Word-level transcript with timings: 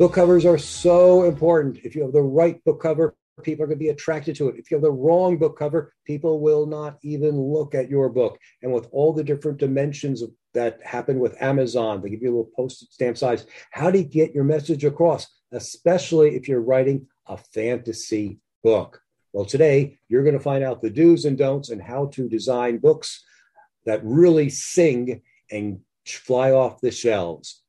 Book 0.00 0.14
covers 0.14 0.46
are 0.46 0.56
so 0.56 1.24
important. 1.24 1.80
If 1.84 1.94
you 1.94 2.00
have 2.00 2.14
the 2.14 2.22
right 2.22 2.64
book 2.64 2.80
cover, 2.80 3.14
people 3.42 3.64
are 3.64 3.66
going 3.66 3.78
to 3.78 3.84
be 3.84 3.90
attracted 3.90 4.34
to 4.36 4.48
it. 4.48 4.54
If 4.56 4.70
you 4.70 4.78
have 4.78 4.82
the 4.82 4.90
wrong 4.90 5.36
book 5.36 5.58
cover, 5.58 5.92
people 6.06 6.40
will 6.40 6.64
not 6.64 6.96
even 7.02 7.38
look 7.38 7.74
at 7.74 7.90
your 7.90 8.08
book. 8.08 8.38
And 8.62 8.72
with 8.72 8.88
all 8.92 9.12
the 9.12 9.22
different 9.22 9.58
dimensions 9.58 10.22
that 10.54 10.78
happen 10.82 11.18
with 11.18 11.36
Amazon, 11.42 12.00
they 12.00 12.08
give 12.08 12.22
you 12.22 12.30
a 12.30 12.34
little 12.34 12.50
postage 12.56 12.88
stamp 12.88 13.18
size. 13.18 13.44
How 13.72 13.90
do 13.90 13.98
you 13.98 14.04
get 14.06 14.34
your 14.34 14.44
message 14.44 14.86
across, 14.86 15.26
especially 15.52 16.34
if 16.34 16.48
you're 16.48 16.62
writing 16.62 17.06
a 17.26 17.36
fantasy 17.36 18.38
book? 18.64 19.02
Well, 19.34 19.44
today 19.44 19.98
you're 20.08 20.24
going 20.24 20.32
to 20.32 20.42
find 20.42 20.64
out 20.64 20.80
the 20.80 20.88
do's 20.88 21.26
and 21.26 21.36
don'ts 21.36 21.68
and 21.68 21.82
how 21.82 22.06
to 22.14 22.26
design 22.26 22.78
books 22.78 23.22
that 23.84 24.00
really 24.02 24.48
sing 24.48 25.20
and 25.50 25.80
fly 26.06 26.52
off 26.52 26.80
the 26.80 26.90
shelves. 26.90 27.59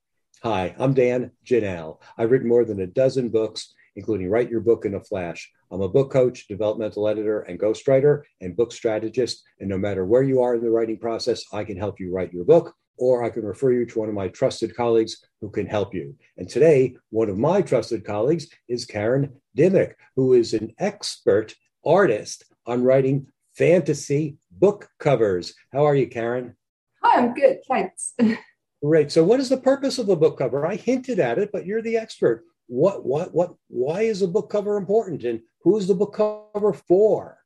Hi, 0.43 0.73
I'm 0.79 0.95
Dan 0.95 1.29
Janal. 1.45 1.99
I've 2.17 2.31
written 2.31 2.47
more 2.47 2.65
than 2.65 2.79
a 2.79 2.87
dozen 2.87 3.29
books, 3.29 3.75
including 3.95 4.27
Write 4.27 4.49
Your 4.49 4.61
Book 4.61 4.85
in 4.85 4.95
a 4.95 4.99
Flash. 4.99 5.47
I'm 5.69 5.81
a 5.81 5.87
book 5.87 6.11
coach, 6.11 6.47
developmental 6.47 7.07
editor, 7.07 7.41
and 7.41 7.59
ghostwriter, 7.59 8.23
and 8.41 8.57
book 8.57 8.71
strategist. 8.71 9.43
And 9.59 9.69
no 9.69 9.77
matter 9.77 10.03
where 10.03 10.23
you 10.23 10.41
are 10.41 10.55
in 10.55 10.63
the 10.63 10.71
writing 10.71 10.97
process, 10.97 11.43
I 11.53 11.63
can 11.63 11.77
help 11.77 11.99
you 11.99 12.11
write 12.11 12.33
your 12.33 12.43
book, 12.43 12.73
or 12.97 13.23
I 13.23 13.29
can 13.29 13.43
refer 13.43 13.71
you 13.71 13.85
to 13.85 13.99
one 13.99 14.09
of 14.09 14.15
my 14.15 14.29
trusted 14.29 14.75
colleagues 14.75 15.23
who 15.41 15.51
can 15.51 15.67
help 15.67 15.93
you. 15.93 16.15
And 16.37 16.49
today, 16.49 16.95
one 17.11 17.29
of 17.29 17.37
my 17.37 17.61
trusted 17.61 18.03
colleagues 18.03 18.47
is 18.67 18.83
Karen 18.83 19.39
Dimmick, 19.55 19.93
who 20.15 20.33
is 20.33 20.55
an 20.55 20.73
expert 20.79 21.53
artist 21.85 22.45
on 22.65 22.83
writing 22.83 23.27
fantasy 23.53 24.37
book 24.49 24.89
covers. 24.97 25.53
How 25.71 25.85
are 25.85 25.95
you, 25.95 26.07
Karen? 26.07 26.55
Hi, 27.03 27.19
I'm 27.19 27.35
good. 27.35 27.59
Thanks. 27.67 28.15
Great. 28.83 29.11
So, 29.11 29.23
what 29.23 29.39
is 29.39 29.49
the 29.49 29.57
purpose 29.57 29.99
of 29.99 30.09
a 30.09 30.15
book 30.15 30.39
cover? 30.39 30.65
I 30.65 30.75
hinted 30.75 31.19
at 31.19 31.37
it, 31.37 31.51
but 31.51 31.65
you're 31.65 31.83
the 31.83 31.97
expert. 31.97 32.45
What, 32.67 33.05
what, 33.05 33.33
what? 33.33 33.53
Why 33.67 34.01
is 34.01 34.21
a 34.21 34.27
book 34.27 34.49
cover 34.49 34.77
important, 34.77 35.23
and 35.23 35.41
who 35.61 35.77
is 35.77 35.87
the 35.87 35.93
book 35.93 36.15
cover 36.15 36.73
for? 36.73 37.37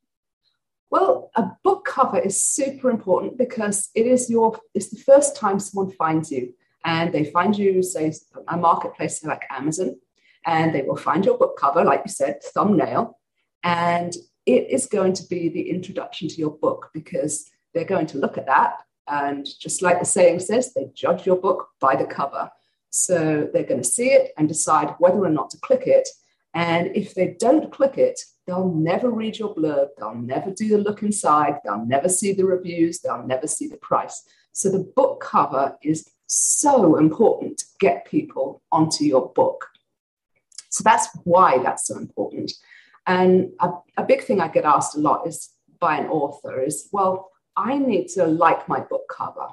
Well, 0.90 1.32
a 1.36 1.52
book 1.64 1.84
cover 1.84 2.20
is 2.20 2.42
super 2.42 2.90
important 2.90 3.38
because 3.38 3.90
it 3.96 4.06
is 4.06 4.30
your. 4.30 4.58
It's 4.74 4.90
the 4.90 5.02
first 5.02 5.36
time 5.36 5.60
someone 5.60 5.92
finds 5.92 6.32
you, 6.32 6.54
and 6.86 7.14
they 7.14 7.26
find 7.26 7.58
you, 7.58 7.84
say, 7.84 8.14
a 8.48 8.56
marketplace 8.56 9.22
like 9.26 9.44
Amazon, 9.50 9.98
and 10.46 10.74
they 10.74 10.84
will 10.84 10.96
find 10.96 11.26
your 11.26 11.38
book 11.38 11.58
cover, 11.60 11.84
like 11.84 12.04
you 12.06 12.12
said, 12.12 12.42
thumbnail, 12.44 13.20
and 13.62 14.16
it 14.46 14.70
is 14.70 14.86
going 14.86 15.12
to 15.14 15.28
be 15.28 15.50
the 15.50 15.70
introduction 15.70 16.30
to 16.30 16.36
your 16.36 16.52
book 16.52 16.92
because 16.94 17.50
they're 17.74 17.84
going 17.84 18.08
to 18.08 18.20
look 18.20 18.38
at 18.38 18.46
that 18.46 18.84
and 19.08 19.48
just 19.60 19.82
like 19.82 20.00
the 20.00 20.06
saying 20.06 20.40
says, 20.40 20.74
they 20.74 20.90
judge 20.94 21.26
your 21.26 21.36
book 21.36 21.70
by 21.80 21.96
the 21.96 22.06
cover. 22.06 22.50
So 22.90 23.50
they're 23.52 23.64
going 23.64 23.82
to 23.82 23.88
see 23.88 24.10
it 24.10 24.32
and 24.38 24.48
decide 24.48 24.96
whether 25.00 25.24
or 25.24 25.30
not 25.30 25.50
to 25.52 25.58
click 25.60 25.84
it. 25.86 26.08
And 26.54 26.96
if 26.96 27.14
they 27.14 27.36
don't 27.40 27.72
click 27.72 27.98
it, 27.98 28.20
they'll 28.48 28.70
never 28.74 29.10
read 29.10 29.38
your 29.38 29.54
blurb, 29.54 29.90
they'll 29.98 30.16
never 30.16 30.52
do 30.52 30.70
the 30.70 30.78
look 30.78 31.04
inside, 31.04 31.60
they'll 31.64 31.86
never 31.86 32.08
see 32.08 32.32
the 32.32 32.46
reviews, 32.46 33.00
they'll 33.00 33.26
never 33.26 33.48
see 33.48 33.68
the 33.68 33.78
price. 33.78 34.24
So 34.54 34.70
the 34.70 34.92
book 34.96 35.20
cover 35.20 35.78
is 35.84 36.10
so 36.28 36.96
important 36.98 37.58
to 37.58 37.66
get 37.80 38.06
people 38.06 38.62
onto 38.72 39.04
your 39.04 39.30
book. 39.34 39.68
So 40.70 40.84
that's 40.84 41.08
why 41.24 41.58
that's 41.58 41.88
so 41.88 41.98
important. 41.98 42.54
And 43.06 43.52
a, 43.60 43.72
a 43.98 44.04
big 44.04 44.24
thing 44.24 44.40
I 44.40 44.48
get 44.48 44.66
asked 44.66 44.96
a 44.96 45.00
lot 45.00 45.28
is 45.28 45.50
by 45.80 45.98
an 45.98 46.08
author 46.08 46.62
is, 46.62 46.90
well, 46.92 47.32
I 47.58 47.78
need 47.78 48.10
to 48.10 48.26
like 48.26 48.68
my 48.68 48.80
book 48.80 49.04
cover. 49.10 49.48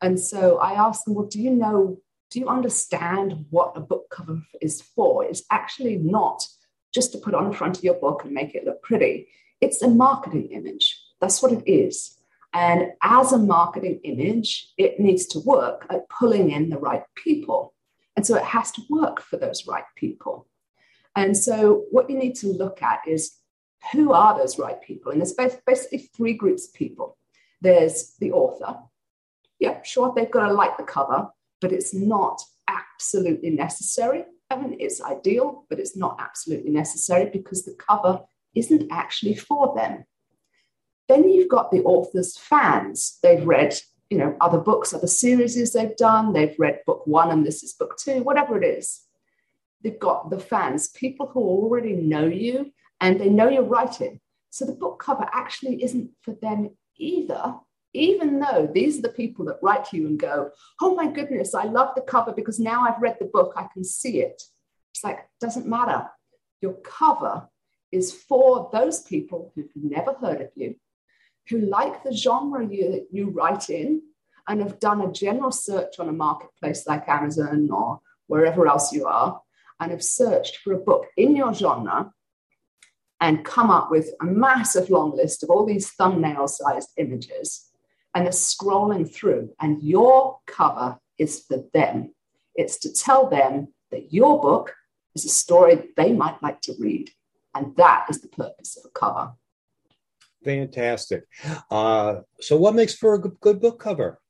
And 0.00 0.18
so 0.18 0.58
I 0.58 0.72
asked 0.72 1.04
them, 1.04 1.14
well, 1.14 1.26
do 1.26 1.40
you 1.40 1.50
know, 1.50 1.98
do 2.30 2.40
you 2.40 2.48
understand 2.48 3.46
what 3.50 3.72
a 3.76 3.80
book 3.80 4.06
cover 4.10 4.42
is 4.60 4.82
for? 4.82 5.24
It's 5.24 5.42
actually 5.50 5.96
not 5.96 6.46
just 6.92 7.12
to 7.12 7.18
put 7.18 7.34
on 7.34 7.48
the 7.48 7.56
front 7.56 7.78
of 7.78 7.84
your 7.84 7.94
book 7.94 8.24
and 8.24 8.32
make 8.32 8.54
it 8.54 8.64
look 8.64 8.82
pretty. 8.82 9.28
It's 9.60 9.82
a 9.82 9.88
marketing 9.88 10.48
image. 10.50 11.00
That's 11.20 11.42
what 11.42 11.52
it 11.52 11.70
is. 11.70 12.16
And 12.52 12.92
as 13.02 13.32
a 13.32 13.38
marketing 13.38 14.00
image, 14.04 14.72
it 14.78 15.00
needs 15.00 15.26
to 15.28 15.40
work 15.40 15.86
at 15.90 16.08
pulling 16.08 16.50
in 16.50 16.70
the 16.70 16.78
right 16.78 17.02
people. 17.16 17.74
And 18.16 18.24
so 18.24 18.36
it 18.36 18.44
has 18.44 18.70
to 18.72 18.82
work 18.88 19.20
for 19.20 19.36
those 19.36 19.66
right 19.66 19.84
people. 19.96 20.46
And 21.16 21.36
so 21.36 21.84
what 21.90 22.08
you 22.08 22.16
need 22.16 22.36
to 22.36 22.48
look 22.48 22.82
at 22.82 23.00
is 23.06 23.38
who 23.92 24.12
are 24.12 24.38
those 24.38 24.58
right 24.58 24.80
people? 24.80 25.12
And 25.12 25.20
there's 25.20 25.34
basically 25.66 26.10
three 26.16 26.34
groups 26.34 26.68
of 26.68 26.74
people. 26.74 27.16
There's 27.60 28.14
the 28.18 28.32
author. 28.32 28.78
Yeah, 29.58 29.82
sure, 29.82 30.12
they've 30.14 30.30
got 30.30 30.48
to 30.48 30.52
like 30.52 30.76
the 30.76 30.84
cover, 30.84 31.28
but 31.60 31.72
it's 31.72 31.94
not 31.94 32.42
absolutely 32.68 33.50
necessary. 33.50 34.24
I 34.50 34.56
mean, 34.56 34.76
it's 34.78 35.02
ideal, 35.02 35.64
but 35.68 35.78
it's 35.78 35.96
not 35.96 36.16
absolutely 36.20 36.70
necessary 36.70 37.30
because 37.30 37.64
the 37.64 37.74
cover 37.74 38.20
isn't 38.54 38.90
actually 38.90 39.34
for 39.34 39.74
them. 39.74 40.04
Then 41.08 41.28
you've 41.28 41.48
got 41.48 41.70
the 41.70 41.82
author's 41.82 42.36
fans. 42.36 43.18
They've 43.22 43.46
read, 43.46 43.74
you 44.10 44.18
know, 44.18 44.36
other 44.40 44.58
books, 44.58 44.94
other 44.94 45.06
series 45.06 45.72
they've 45.72 45.96
done. 45.96 46.32
They've 46.32 46.54
read 46.58 46.80
book 46.86 47.06
one 47.06 47.30
and 47.30 47.46
this 47.46 47.62
is 47.62 47.72
book 47.72 47.96
two, 47.98 48.22
whatever 48.22 48.60
it 48.60 48.66
is. 48.66 49.02
They've 49.82 49.98
got 49.98 50.30
the 50.30 50.40
fans, 50.40 50.88
people 50.88 51.26
who 51.26 51.40
already 51.40 51.92
know 51.92 52.26
you 52.26 52.72
and 53.00 53.20
they 53.20 53.28
know 53.28 53.48
you're 53.48 53.62
writing. 53.62 54.20
So 54.50 54.64
the 54.64 54.72
book 54.72 54.98
cover 54.98 55.28
actually 55.32 55.82
isn't 55.82 56.10
for 56.22 56.34
them 56.40 56.70
either, 56.96 57.54
even 57.92 58.40
though 58.40 58.68
these 58.72 58.98
are 58.98 59.02
the 59.02 59.08
people 59.08 59.44
that 59.46 59.58
write 59.62 59.84
to 59.86 59.96
you 59.96 60.06
and 60.06 60.18
go, 60.18 60.50
Oh 60.80 60.94
my 60.94 61.10
goodness, 61.10 61.54
I 61.54 61.64
love 61.64 61.94
the 61.94 62.02
cover 62.02 62.32
because 62.32 62.58
now 62.58 62.82
I've 62.82 63.00
read 63.00 63.16
the 63.18 63.26
book, 63.26 63.54
I 63.56 63.66
can 63.72 63.84
see 63.84 64.20
it. 64.20 64.42
It's 64.92 65.04
like, 65.04 65.20
doesn't 65.40 65.66
matter. 65.66 66.08
Your 66.60 66.74
cover 66.84 67.48
is 67.92 68.12
for 68.12 68.70
those 68.72 69.02
people 69.02 69.52
who've 69.54 69.70
never 69.74 70.14
heard 70.14 70.40
of 70.40 70.50
you, 70.56 70.76
who 71.48 71.58
like 71.58 72.02
the 72.02 72.12
genre 72.12 72.66
you, 72.66 73.06
you 73.10 73.30
write 73.30 73.70
in 73.70 74.02
and 74.48 74.60
have 74.60 74.80
done 74.80 75.00
a 75.00 75.12
general 75.12 75.52
search 75.52 75.98
on 75.98 76.08
a 76.08 76.12
marketplace 76.12 76.86
like 76.86 77.08
Amazon 77.08 77.68
or 77.70 78.00
wherever 78.26 78.66
else 78.66 78.92
you 78.92 79.06
are, 79.06 79.40
and 79.80 79.90
have 79.90 80.02
searched 80.02 80.58
for 80.58 80.72
a 80.72 80.78
book 80.78 81.06
in 81.16 81.36
your 81.36 81.52
genre 81.52 82.12
and 83.24 83.42
come 83.42 83.70
up 83.70 83.90
with 83.90 84.10
a 84.20 84.26
massive 84.26 84.90
long 84.90 85.16
list 85.16 85.42
of 85.42 85.48
all 85.48 85.64
these 85.64 85.90
thumbnail 85.92 86.46
sized 86.46 86.90
images 86.98 87.70
and 88.14 88.26
they're 88.26 88.32
scrolling 88.32 89.10
through. 89.10 89.48
And 89.62 89.82
your 89.82 90.40
cover 90.46 90.98
is 91.16 91.42
for 91.48 91.64
them. 91.72 92.12
It's 92.54 92.78
to 92.80 92.92
tell 92.92 93.30
them 93.30 93.68
that 93.90 94.12
your 94.12 94.42
book 94.42 94.74
is 95.14 95.24
a 95.24 95.30
story 95.30 95.88
they 95.96 96.12
might 96.12 96.42
like 96.42 96.60
to 96.62 96.74
read. 96.78 97.12
And 97.54 97.74
that 97.76 98.04
is 98.10 98.20
the 98.20 98.28
purpose 98.28 98.76
of 98.76 98.90
a 98.90 98.92
cover. 98.92 99.32
Fantastic. 100.44 101.24
Uh, 101.70 102.16
so, 102.40 102.58
what 102.58 102.74
makes 102.74 102.94
for 102.94 103.14
a 103.14 103.18
good 103.18 103.58
book 103.58 103.80
cover? 103.80 104.20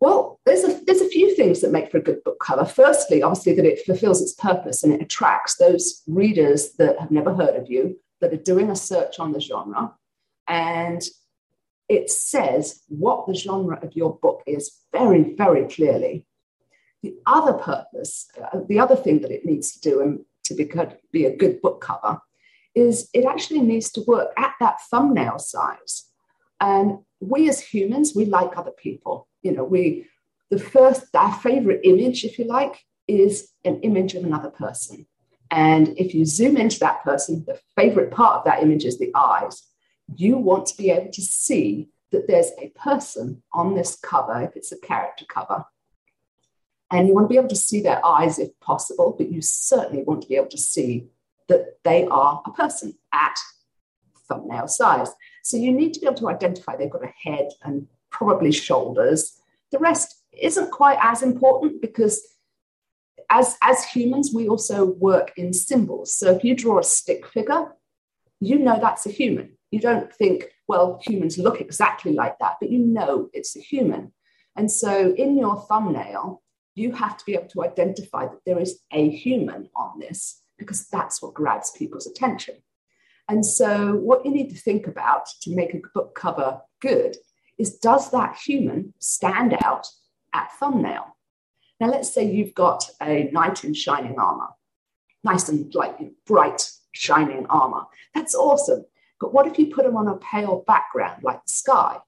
Well, 0.00 0.38
there's 0.46 0.64
a, 0.64 0.80
there's 0.86 1.00
a 1.00 1.08
few 1.08 1.34
things 1.34 1.60
that 1.60 1.72
make 1.72 1.90
for 1.90 1.98
a 1.98 2.02
good 2.02 2.22
book 2.22 2.38
cover. 2.40 2.64
Firstly, 2.64 3.22
obviously, 3.22 3.54
that 3.54 3.64
it 3.64 3.84
fulfills 3.84 4.22
its 4.22 4.34
purpose 4.34 4.82
and 4.82 4.92
it 4.92 5.02
attracts 5.02 5.56
those 5.56 6.02
readers 6.06 6.72
that 6.74 6.98
have 7.00 7.10
never 7.10 7.34
heard 7.34 7.56
of 7.56 7.68
you, 7.68 7.98
that 8.20 8.32
are 8.32 8.36
doing 8.36 8.70
a 8.70 8.76
search 8.76 9.18
on 9.18 9.32
the 9.32 9.40
genre. 9.40 9.94
And 10.46 11.02
it 11.88 12.10
says 12.10 12.82
what 12.88 13.26
the 13.26 13.34
genre 13.34 13.78
of 13.82 13.96
your 13.96 14.16
book 14.18 14.42
is 14.46 14.72
very, 14.92 15.34
very 15.34 15.66
clearly. 15.68 16.26
The 17.02 17.14
other 17.26 17.54
purpose, 17.54 18.28
uh, 18.40 18.60
the 18.68 18.78
other 18.78 18.96
thing 18.96 19.20
that 19.22 19.30
it 19.30 19.44
needs 19.44 19.72
to 19.72 19.80
do 19.80 20.00
and 20.00 20.20
to 20.44 20.54
be, 20.54 20.70
be 21.12 21.26
a 21.26 21.36
good 21.36 21.60
book 21.60 21.80
cover 21.80 22.20
is 22.74 23.08
it 23.14 23.24
actually 23.24 23.60
needs 23.60 23.90
to 23.92 24.02
work 24.06 24.32
at 24.36 24.54
that 24.60 24.80
thumbnail 24.90 25.38
size. 25.38 26.04
And 26.60 26.98
we 27.20 27.48
as 27.48 27.60
humans, 27.60 28.14
we 28.14 28.24
like 28.24 28.56
other 28.56 28.72
people 28.72 29.27
you 29.42 29.52
know, 29.52 29.64
we, 29.64 30.06
the 30.50 30.58
first, 30.58 31.14
our 31.14 31.32
favorite 31.32 31.80
image, 31.84 32.24
if 32.24 32.38
you 32.38 32.46
like, 32.46 32.84
is 33.06 33.50
an 33.64 33.80
image 33.80 34.14
of 34.14 34.24
another 34.24 34.50
person. 34.50 35.06
And 35.50 35.98
if 35.98 36.14
you 36.14 36.24
zoom 36.26 36.56
into 36.56 36.78
that 36.80 37.02
person, 37.02 37.44
the 37.46 37.58
favorite 37.76 38.10
part 38.10 38.38
of 38.38 38.44
that 38.44 38.62
image 38.62 38.84
is 38.84 38.98
the 38.98 39.10
eyes. 39.14 39.62
You 40.14 40.36
want 40.36 40.66
to 40.66 40.76
be 40.76 40.90
able 40.90 41.10
to 41.12 41.22
see 41.22 41.88
that 42.10 42.26
there's 42.26 42.50
a 42.58 42.68
person 42.70 43.42
on 43.52 43.74
this 43.74 43.96
cover, 43.96 44.42
if 44.42 44.56
it's 44.56 44.72
a 44.72 44.78
character 44.78 45.24
cover. 45.28 45.64
And 46.90 47.06
you 47.06 47.14
want 47.14 47.24
to 47.24 47.28
be 47.28 47.38
able 47.38 47.48
to 47.48 47.56
see 47.56 47.82
their 47.82 48.04
eyes 48.04 48.38
if 48.38 48.58
possible, 48.60 49.14
but 49.16 49.30
you 49.30 49.42
certainly 49.42 50.02
want 50.02 50.22
to 50.22 50.28
be 50.28 50.36
able 50.36 50.48
to 50.48 50.58
see 50.58 51.08
that 51.48 51.78
they 51.84 52.06
are 52.06 52.42
a 52.46 52.50
person 52.52 52.94
at 53.12 53.36
thumbnail 54.26 54.68
size. 54.68 55.10
So 55.42 55.56
you 55.56 55.72
need 55.72 55.94
to 55.94 56.00
be 56.00 56.06
able 56.06 56.16
to 56.16 56.28
identify 56.28 56.76
they've 56.76 56.90
got 56.90 57.04
a 57.04 57.12
head 57.22 57.48
and 57.62 57.86
probably 58.18 58.50
shoulders. 58.50 59.40
The 59.70 59.78
rest 59.78 60.22
isn't 60.32 60.72
quite 60.72 60.98
as 61.00 61.22
important 61.22 61.80
because 61.80 62.20
as, 63.30 63.56
as 63.62 63.84
humans, 63.84 64.32
we 64.34 64.48
also 64.48 64.84
work 64.84 65.32
in 65.36 65.52
symbols. 65.52 66.12
So 66.12 66.34
if 66.34 66.42
you 66.42 66.54
draw 66.56 66.80
a 66.80 66.82
stick 66.82 67.26
figure, 67.26 67.72
you 68.40 68.58
know 68.58 68.78
that's 68.80 69.06
a 69.06 69.10
human. 69.10 69.56
You 69.70 69.80
don't 69.80 70.12
think, 70.12 70.48
well, 70.66 71.00
humans 71.02 71.38
look 71.38 71.60
exactly 71.60 72.12
like 72.12 72.38
that, 72.40 72.56
but 72.60 72.70
you 72.70 72.80
know 72.80 73.30
it's 73.32 73.56
a 73.56 73.60
human. 73.60 74.12
And 74.56 74.70
so 74.70 75.14
in 75.14 75.38
your 75.38 75.60
thumbnail, 75.68 76.42
you 76.74 76.92
have 76.92 77.16
to 77.18 77.24
be 77.24 77.34
able 77.34 77.48
to 77.48 77.64
identify 77.64 78.26
that 78.26 78.40
there 78.44 78.58
is 78.58 78.80
a 78.92 79.10
human 79.10 79.68
on 79.76 80.00
this 80.00 80.42
because 80.58 80.88
that's 80.88 81.22
what 81.22 81.34
grabs 81.34 81.70
people's 81.72 82.06
attention. 82.06 82.56
And 83.28 83.44
so, 83.44 83.94
what 83.96 84.24
you 84.24 84.32
need 84.32 84.48
to 84.50 84.56
think 84.56 84.86
about 84.86 85.26
to 85.42 85.54
make 85.54 85.74
a 85.74 85.82
book 85.92 86.14
cover 86.14 86.62
good 86.80 87.16
is 87.58 87.76
does 87.76 88.10
that 88.10 88.36
human 88.36 88.94
stand 88.98 89.56
out 89.62 89.86
at 90.32 90.52
thumbnail? 90.58 91.16
Now, 91.80 91.88
let's 91.88 92.12
say 92.12 92.30
you've 92.30 92.54
got 92.54 92.88
a 93.00 93.30
knight 93.32 93.64
in 93.64 93.74
shining 93.74 94.18
armor, 94.18 94.48
nice 95.22 95.48
and 95.48 95.72
like 95.74 95.98
bright, 96.26 96.70
shining 96.92 97.46
armor. 97.48 97.82
That's 98.14 98.34
awesome. 98.34 98.84
But 99.20 99.32
what 99.32 99.46
if 99.46 99.58
you 99.58 99.66
put 99.66 99.84
them 99.84 99.96
on 99.96 100.08
a 100.08 100.16
pale 100.16 100.64
background 100.66 101.22
like 101.22 101.44
the 101.44 101.52
sky? 101.52 101.98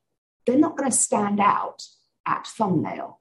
They're 0.47 0.59
not 0.59 0.77
going 0.77 0.91
to 0.91 0.97
stand 0.97 1.41
out 1.41 1.85
at 2.27 2.47
thumbnail. 2.47 3.21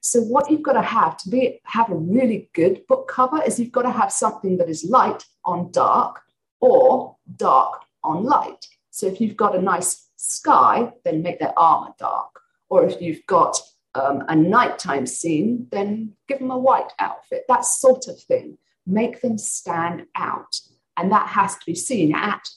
So 0.00 0.20
what 0.20 0.50
you've 0.50 0.62
got 0.62 0.72
to 0.72 0.82
have 0.82 1.16
to 1.18 1.30
be 1.30 1.60
have 1.64 1.90
a 1.90 1.94
really 1.94 2.50
good 2.54 2.86
book 2.88 3.08
cover 3.08 3.42
is 3.42 3.60
you've 3.60 3.72
got 3.72 3.82
to 3.82 3.90
have 3.90 4.10
something 4.10 4.56
that 4.58 4.68
is 4.68 4.84
light 4.84 5.24
on 5.44 5.70
dark 5.70 6.22
or 6.60 7.16
dark 7.36 7.82
on 8.02 8.24
light. 8.24 8.66
So 8.90 9.06
if 9.06 9.20
you've 9.20 9.36
got 9.36 9.56
a 9.56 9.62
nice 9.62 10.08
sky, 10.22 10.92
then 11.04 11.22
make 11.22 11.38
their 11.38 11.58
armor 11.58 11.92
dark. 11.98 12.40
Or 12.68 12.84
if 12.84 13.00
you've 13.02 13.24
got 13.26 13.58
um, 13.94 14.24
a 14.28 14.36
nighttime 14.36 15.06
scene, 15.06 15.66
then 15.70 16.14
give 16.28 16.38
them 16.38 16.50
a 16.50 16.58
white 16.58 16.92
outfit. 16.98 17.44
That 17.48 17.64
sort 17.64 18.08
of 18.08 18.20
thing. 18.20 18.58
Make 18.86 19.20
them 19.20 19.36
stand 19.38 20.06
out. 20.14 20.60
And 20.96 21.10
that 21.12 21.28
has 21.28 21.56
to 21.56 21.66
be 21.66 21.74
seen 21.74 22.14
at 22.14 22.48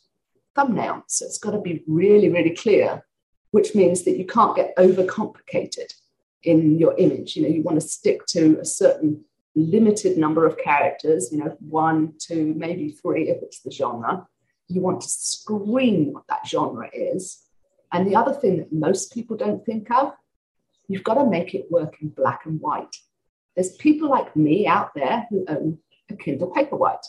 thumbnail. 0.55 1.03
So 1.07 1.25
it's 1.25 1.37
got 1.37 1.51
to 1.51 1.59
be 1.59 1.83
really, 1.87 2.29
really 2.29 2.55
clear, 2.55 3.05
which 3.51 3.75
means 3.75 4.03
that 4.03 4.17
you 4.17 4.25
can't 4.25 4.55
get 4.55 4.75
overcomplicated 4.77 5.93
in 6.43 6.77
your 6.77 6.95
image. 6.97 7.35
You 7.35 7.43
know, 7.43 7.49
you 7.49 7.63
want 7.63 7.79
to 7.81 7.87
stick 7.87 8.25
to 8.27 8.59
a 8.59 8.65
certain 8.65 9.25
limited 9.55 10.17
number 10.17 10.45
of 10.45 10.57
characters, 10.57 11.29
you 11.31 11.39
know, 11.39 11.55
one, 11.59 12.13
two, 12.19 12.53
maybe 12.55 12.91
three 12.91 13.29
if 13.29 13.41
it's 13.41 13.61
the 13.61 13.71
genre. 13.71 14.27
You 14.67 14.81
want 14.81 15.01
to 15.01 15.07
scream 15.07 16.13
what 16.13 16.23
that 16.27 16.47
genre 16.47 16.89
is. 16.93 17.44
And 17.91 18.07
the 18.07 18.15
other 18.15 18.33
thing 18.33 18.57
that 18.57 18.73
most 18.73 19.13
people 19.13 19.37
don't 19.37 19.65
think 19.65 19.89
of, 19.91 20.13
you've 20.87 21.03
got 21.03 21.15
to 21.15 21.25
make 21.25 21.53
it 21.53 21.71
work 21.71 21.97
in 22.01 22.09
black 22.09 22.45
and 22.45 22.59
white. 22.59 22.95
There's 23.55 23.75
people 23.75 24.09
like 24.09 24.35
me 24.35 24.67
out 24.67 24.93
there 24.95 25.27
who 25.29 25.45
own 25.47 25.79
a 26.09 26.15
Kindle 26.15 26.51
Paperwhite. 26.51 27.05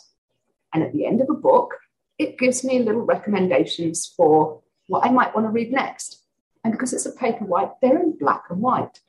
And 0.73 0.83
at 0.83 0.93
the 0.93 1.05
end 1.05 1.21
of 1.21 1.29
a 1.29 1.33
book, 1.33 1.75
it 2.17 2.37
gives 2.37 2.63
me 2.63 2.79
little 2.79 3.01
recommendations 3.01 4.05
for 4.15 4.61
what 4.87 5.05
I 5.05 5.11
might 5.11 5.35
want 5.35 5.45
to 5.45 5.51
read 5.51 5.71
next. 5.71 6.23
And 6.63 6.71
because 6.71 6.93
it's 6.93 7.05
a 7.05 7.11
Paperwhite, 7.11 7.75
they're 7.81 7.99
in 7.99 8.17
black 8.17 8.45
and 8.49 8.61
white 8.61 9.01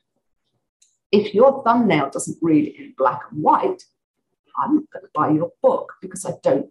if 1.11 1.35
your 1.35 1.63
thumbnail 1.65 2.11
doesn't 2.11 2.39
read 2.43 2.75
in 2.79 2.95
black 2.97 3.23
and 3.31 3.43
white, 3.43 3.85
I'm 4.57 4.77
not 4.77 4.91
going 4.91 5.05
to 5.05 5.11
buy 5.15 5.31
your 5.31 5.53
book 5.63 5.95
because 6.03 6.27
I 6.27 6.33
don't, 6.43 6.67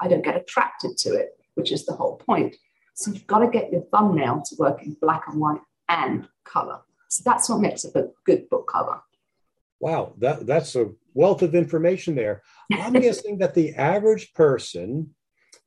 I 0.00 0.08
don't 0.08 0.24
get 0.24 0.36
attracted 0.36 0.96
to 0.98 1.14
it, 1.14 1.38
which 1.54 1.70
is 1.70 1.86
the 1.86 1.92
whole 1.92 2.16
point. 2.16 2.56
So 2.94 3.12
you've 3.12 3.26
got 3.26 3.40
to 3.40 3.48
get 3.48 3.72
your 3.72 3.82
thumbnail 3.92 4.42
to 4.46 4.56
work 4.58 4.82
in 4.82 4.96
black 5.00 5.24
and 5.28 5.40
white 5.40 5.60
and 5.88 6.28
color. 6.44 6.80
So 7.08 7.22
that's 7.24 7.48
what 7.48 7.60
makes 7.60 7.84
a 7.84 8.08
good 8.24 8.48
book 8.50 8.68
cover. 8.70 9.00
Wow, 9.80 10.12
that, 10.18 10.46
that's 10.46 10.76
a 10.76 10.90
wealth 11.14 11.42
of 11.42 11.54
information 11.54 12.14
there. 12.14 12.42
I'm 12.72 12.92
guessing 13.00 13.38
that 13.38 13.54
the 13.54 13.74
average 13.74 14.32
person 14.34 15.14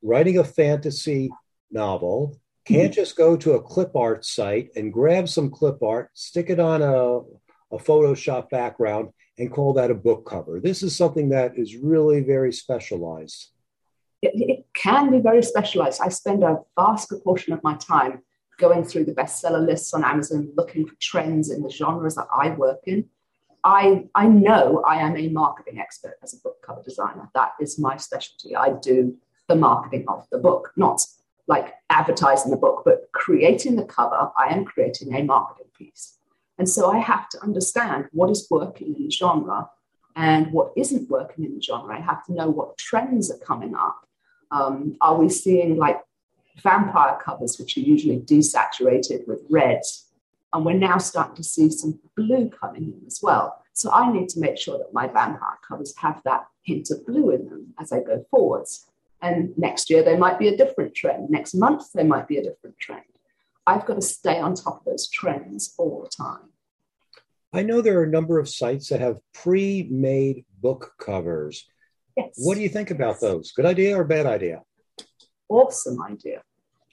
writing 0.02 0.38
a 0.38 0.44
fantasy 0.44 1.32
novel 1.72 2.40
can't 2.66 2.92
mm-hmm. 2.92 2.94
just 2.94 3.18
go 3.18 3.36
to 3.38 3.54
a 3.54 3.62
clip 3.62 3.96
art 3.96 4.24
site 4.24 4.70
and 4.76 4.94
grab 4.94 5.28
some 5.28 5.50
clip 5.50 5.82
art, 5.84 6.12
stick 6.14 6.50
it 6.50 6.60
on 6.60 6.82
a 6.82 7.22
a 7.74 7.78
Photoshop 7.78 8.50
background 8.50 9.10
and 9.38 9.52
call 9.52 9.74
that 9.74 9.92
a 9.92 9.96
book 9.96 10.26
cover. 10.26 10.60
This 10.60 10.84
is 10.84 10.96
something 10.96 11.30
that 11.30 11.58
is 11.58 11.76
really 11.76 12.22
very 12.22 12.54
specialized. 12.54 13.50
It, 14.24 14.32
it, 14.36 14.66
can 14.74 15.12
be 15.12 15.20
very 15.20 15.44
specialized. 15.44 16.02
I 16.02 16.10
spend 16.10 16.44
a 16.44 16.60
vast 16.78 17.10
proportion 17.10 17.54
of 17.54 17.64
my 17.64 17.76
time 17.76 18.22
going 18.58 18.84
through 18.84 19.06
the 19.06 19.14
bestseller 19.14 19.66
lists 19.66 19.94
on 19.94 20.04
Amazon, 20.04 20.52
looking 20.56 20.88
for 20.88 20.96
trends 21.00 21.52
in 21.52 21.62
the 21.62 21.70
genres 21.70 22.16
that 22.16 22.28
I 22.34 22.50
work 22.50 22.80
in. 22.86 23.06
I, 23.64 24.06
I 24.16 24.28
know 24.28 24.84
I 24.86 24.98
am 24.98 25.16
a 25.16 25.30
marketing 25.30 25.80
expert 25.80 26.16
as 26.22 26.34
a 26.34 26.42
book 26.42 26.58
cover 26.66 26.82
designer. 26.84 27.30
That 27.34 27.52
is 27.62 27.80
my 27.80 27.98
specialty. 27.98 28.56
I 28.56 28.72
do 28.82 29.16
the 29.48 29.56
marketing 29.56 30.06
of 30.08 30.28
the 30.32 30.38
book, 30.38 30.72
not 30.76 31.02
like 31.48 31.74
advertising 31.90 32.52
the 32.52 32.58
book, 32.58 32.84
but 32.86 33.10
creating 33.14 33.76
the 33.76 33.86
cover. 33.86 34.32
I 34.38 34.48
am 34.48 34.66
creating 34.66 35.14
a 35.16 35.24
marketing 35.24 35.72
piece. 35.78 36.18
And 36.58 36.70
so 36.70 36.92
I 36.92 37.00
have 37.00 37.30
to 37.30 37.42
understand 37.42 38.06
what 38.12 38.30
is 38.30 38.48
working 38.50 38.96
in 38.96 39.06
the 39.06 39.12
genre 39.12 39.70
and 40.16 40.52
what 40.52 40.72
isn't 40.76 41.10
working 41.10 41.46
in 41.46 41.56
the 41.56 41.62
genre. 41.62 41.98
I 41.98 42.02
have 42.02 42.24
to 42.26 42.34
know 42.34 42.50
what 42.50 42.78
trends 42.78 43.32
are 43.32 43.38
coming 43.40 43.76
up. 43.76 44.08
Um, 44.54 44.98
are 45.02 45.18
we 45.18 45.30
seeing 45.30 45.78
like 45.78 46.00
vampire 46.62 47.20
covers, 47.24 47.58
which 47.58 47.76
are 47.76 47.82
usually 47.82 48.20
desaturated 48.20 49.28
with 49.28 49.42
red? 49.50 49.82
And 50.54 50.64
we're 50.64 50.74
now 50.74 51.00
starting 51.00 51.36
to 51.36 51.44
see 51.44 51.72
some 51.72 52.00
blue 52.16 52.50
coming 52.50 52.84
in 52.84 53.02
as 53.08 53.20
well. 53.22 53.64
So 53.74 53.92
I 53.92 54.14
need 54.14 54.30
to 54.30 54.40
make 54.40 54.58
sure 54.58 54.78
that 54.78 54.94
my 54.94 55.08
vampire 55.08 55.58
covers 55.68 55.96
have 55.98 56.22
that 56.26 56.46
hint 56.62 56.92
of 56.92 57.06
blue 57.08 57.32
in 57.32 57.50
them 57.50 57.74
as 57.80 57.92
I 57.92 58.02
go 58.02 58.24
forwards. 58.30 58.86
And 59.24 59.58
next 59.58 59.90
year, 59.90 60.04
there 60.04 60.18
might 60.18 60.38
be 60.38 60.50
a 60.50 60.58
different 60.58 60.94
trend. 60.94 61.32
Next 61.32 61.56
month, 61.56 61.92
there 61.94 62.06
might 62.06 62.28
be 62.28 62.38
a 62.38 62.44
different 62.44 62.78
trend. 62.78 63.02
I've 63.66 63.86
got 63.86 63.96
to 63.96 64.02
stay 64.02 64.40
on 64.40 64.54
top 64.54 64.82
of 64.82 64.86
those 64.86 65.10
trends 65.10 65.74
all 65.78 66.04
the 66.04 66.10
time. 66.10 66.50
I 67.54 67.64
know 67.64 67.82
there 67.82 68.00
are 68.00 68.04
a 68.04 68.10
number 68.10 68.38
of 68.38 68.50
sites 68.50 68.90
that 68.90 69.00
have 69.00 69.20
pre 69.34 69.88
made 69.90 70.46
book 70.62 70.94
covers. 71.00 71.68
Yes. 72.16 72.34
What 72.38 72.56
do 72.56 72.62
you 72.62 72.70
think 72.70 72.92
about 72.92 73.20
those? 73.20 73.52
Good 73.52 73.66
idea 73.66 73.98
or 73.98 74.04
bad 74.04 74.26
idea? 74.26 74.62
Awesome 75.50 76.02
idea. 76.02 76.42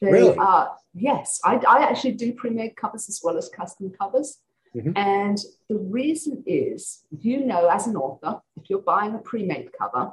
They 0.00 0.11
really? 0.11 0.37
Are, 0.37 0.77
yes, 0.95 1.41
I, 1.45 1.57
I 1.57 1.83
actually 1.83 2.12
do 2.12 2.33
pre 2.33 2.50
made 2.50 2.77
covers 2.77 3.09
as 3.09 3.21
well 3.23 3.37
as 3.37 3.49
custom 3.49 3.91
covers. 3.91 4.39
Mm-hmm. 4.75 4.93
And 4.97 5.39
the 5.69 5.77
reason 5.77 6.43
is, 6.47 7.05
you 7.11 7.45
know, 7.45 7.69
as 7.69 7.87
an 7.87 7.97
author, 7.97 8.41
if 8.57 8.71
you're 8.71 8.81
buying 8.81 9.15
a 9.15 9.19
pre 9.19 9.45
made 9.45 9.71
cover, 9.77 10.12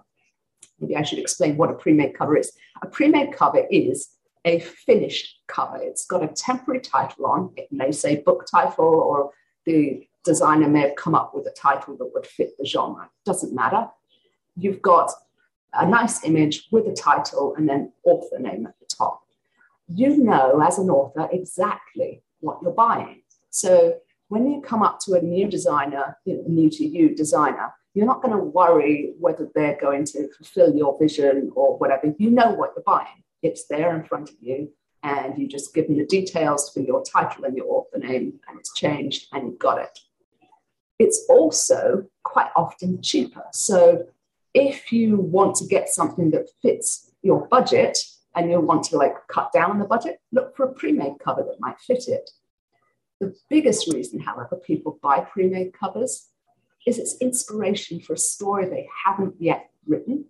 maybe 0.79 0.95
I 0.95 1.03
should 1.03 1.19
explain 1.19 1.57
what 1.57 1.69
a 1.69 1.73
pre 1.73 1.93
made 1.93 2.17
cover 2.17 2.35
is. 2.35 2.51
A 2.81 2.87
pre 2.87 3.07
made 3.07 3.33
cover 3.33 3.65
is 3.71 4.09
a 4.45 4.59
finished 4.59 5.39
cover. 5.47 5.77
It's 5.77 6.05
got 6.05 6.23
a 6.23 6.27
temporary 6.27 6.81
title 6.81 7.25
on. 7.25 7.53
It 7.55 7.67
may 7.71 7.91
say 7.91 8.17
book 8.17 8.45
title, 8.49 8.85
or 8.85 9.31
the 9.65 10.07
designer 10.23 10.67
may 10.67 10.81
have 10.81 10.95
come 10.95 11.15
up 11.15 11.33
with 11.33 11.45
a 11.47 11.51
title 11.51 11.95
that 11.97 12.13
would 12.13 12.25
fit 12.25 12.57
the 12.57 12.65
genre. 12.65 13.03
It 13.03 13.25
Doesn't 13.25 13.53
matter. 13.53 13.87
You've 14.57 14.81
got 14.81 15.11
a 15.73 15.85
nice 15.85 16.23
image 16.23 16.67
with 16.71 16.87
a 16.87 16.93
title 16.93 17.55
and 17.55 17.69
then 17.69 17.91
author 18.03 18.39
name 18.39 18.65
at 18.65 18.79
the 18.79 18.85
top. 18.85 19.21
You 19.87 20.17
know, 20.17 20.61
as 20.61 20.79
an 20.79 20.89
author, 20.89 21.29
exactly 21.31 22.23
what 22.39 22.59
you're 22.61 22.71
buying. 22.71 23.21
So 23.49 23.97
when 24.29 24.49
you 24.49 24.61
come 24.61 24.83
up 24.83 24.99
to 25.01 25.13
a 25.13 25.21
new 25.21 25.47
designer, 25.47 26.17
new 26.25 26.69
to 26.69 26.85
you 26.85 27.15
designer, 27.15 27.73
you're 27.93 28.05
not 28.05 28.21
going 28.21 28.35
to 28.35 28.43
worry 28.43 29.13
whether 29.19 29.49
they're 29.55 29.77
going 29.79 30.05
to 30.05 30.27
fulfill 30.33 30.75
your 30.75 30.97
vision 30.99 31.51
or 31.55 31.77
whatever. 31.77 32.13
You 32.17 32.29
know 32.29 32.51
what 32.51 32.73
you're 32.75 32.83
buying. 32.83 33.23
It's 33.41 33.67
there 33.67 33.95
in 33.95 34.03
front 34.03 34.29
of 34.29 34.35
you, 34.41 34.69
and 35.03 35.37
you 35.37 35.47
just 35.47 35.73
give 35.73 35.87
them 35.87 35.97
the 35.97 36.05
details 36.05 36.71
for 36.71 36.81
your 36.81 37.03
title 37.03 37.45
and 37.45 37.55
your 37.55 37.67
author 37.67 37.99
name, 37.99 38.39
and 38.47 38.59
it's 38.59 38.73
changed, 38.73 39.27
and 39.31 39.47
you've 39.47 39.59
got 39.59 39.79
it. 39.79 39.97
It's 40.99 41.25
also 41.29 42.07
quite 42.23 42.49
often 42.55 43.01
cheaper. 43.01 43.45
So 43.53 44.07
if 44.57 44.91
you 44.91 45.17
want 45.17 45.55
to 45.57 45.67
get 45.67 45.89
something 45.89 46.31
that 46.31 46.49
fits 46.61 47.11
your 47.21 47.47
budget 47.47 47.97
and 48.35 48.49
you 48.49 48.59
want 48.59 48.83
to 48.85 48.97
like 48.97 49.15
cut 49.27 49.51
down 49.53 49.71
on 49.71 49.79
the 49.79 49.85
budget, 49.85 50.19
look 50.31 50.55
for 50.55 50.65
a 50.65 50.73
pre-made 50.73 51.19
cover 51.23 51.43
that 51.43 51.59
might 51.59 51.79
fit 51.79 52.07
it. 52.07 52.29
The 53.19 53.35
biggest 53.49 53.91
reason, 53.93 54.19
however, 54.19 54.55
people 54.55 54.99
buy 55.01 55.21
pre-made 55.21 55.73
covers 55.73 56.29
is 56.85 56.97
it's 56.99 57.17
inspiration 57.19 57.99
for 57.99 58.13
a 58.13 58.17
story 58.17 58.65
they 58.65 58.87
haven't 59.05 59.35
yet 59.39 59.69
written 59.85 60.25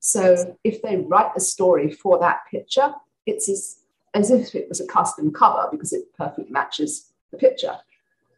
so 0.00 0.56
if 0.64 0.80
they 0.82 0.96
write 0.96 1.32
a 1.36 1.40
story 1.40 1.90
for 1.90 2.18
that 2.20 2.40
picture, 2.50 2.92
it's 3.26 3.48
as, 3.48 3.78
as 4.14 4.30
if 4.30 4.54
it 4.54 4.68
was 4.68 4.80
a 4.80 4.86
custom 4.86 5.32
cover 5.32 5.68
because 5.70 5.92
it 5.92 6.12
perfectly 6.16 6.50
matches 6.50 7.12
the 7.30 7.38
picture. 7.38 7.76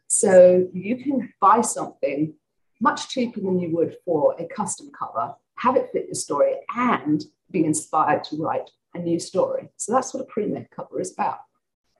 So 0.07 0.67
you 0.73 0.97
can 0.97 1.33
buy 1.39 1.61
something 1.61 2.33
much 2.81 3.09
cheaper 3.09 3.39
than 3.39 3.59
you 3.59 3.73
would 3.75 3.95
for 4.03 4.35
a 4.39 4.45
custom 4.45 4.91
cover, 4.97 5.35
have 5.55 5.77
it 5.77 5.89
fit 5.93 6.07
your 6.07 6.15
story, 6.15 6.55
and 6.75 7.23
be 7.51 7.63
inspired 7.63 8.23
to 8.25 8.37
write 8.37 8.69
a 8.93 8.99
new 8.99 9.19
story. 9.19 9.69
So 9.77 9.93
that's 9.93 10.13
what 10.13 10.23
a 10.23 10.25
pre-made 10.25 10.69
cover 10.71 10.99
is 10.99 11.13
about. 11.13 11.39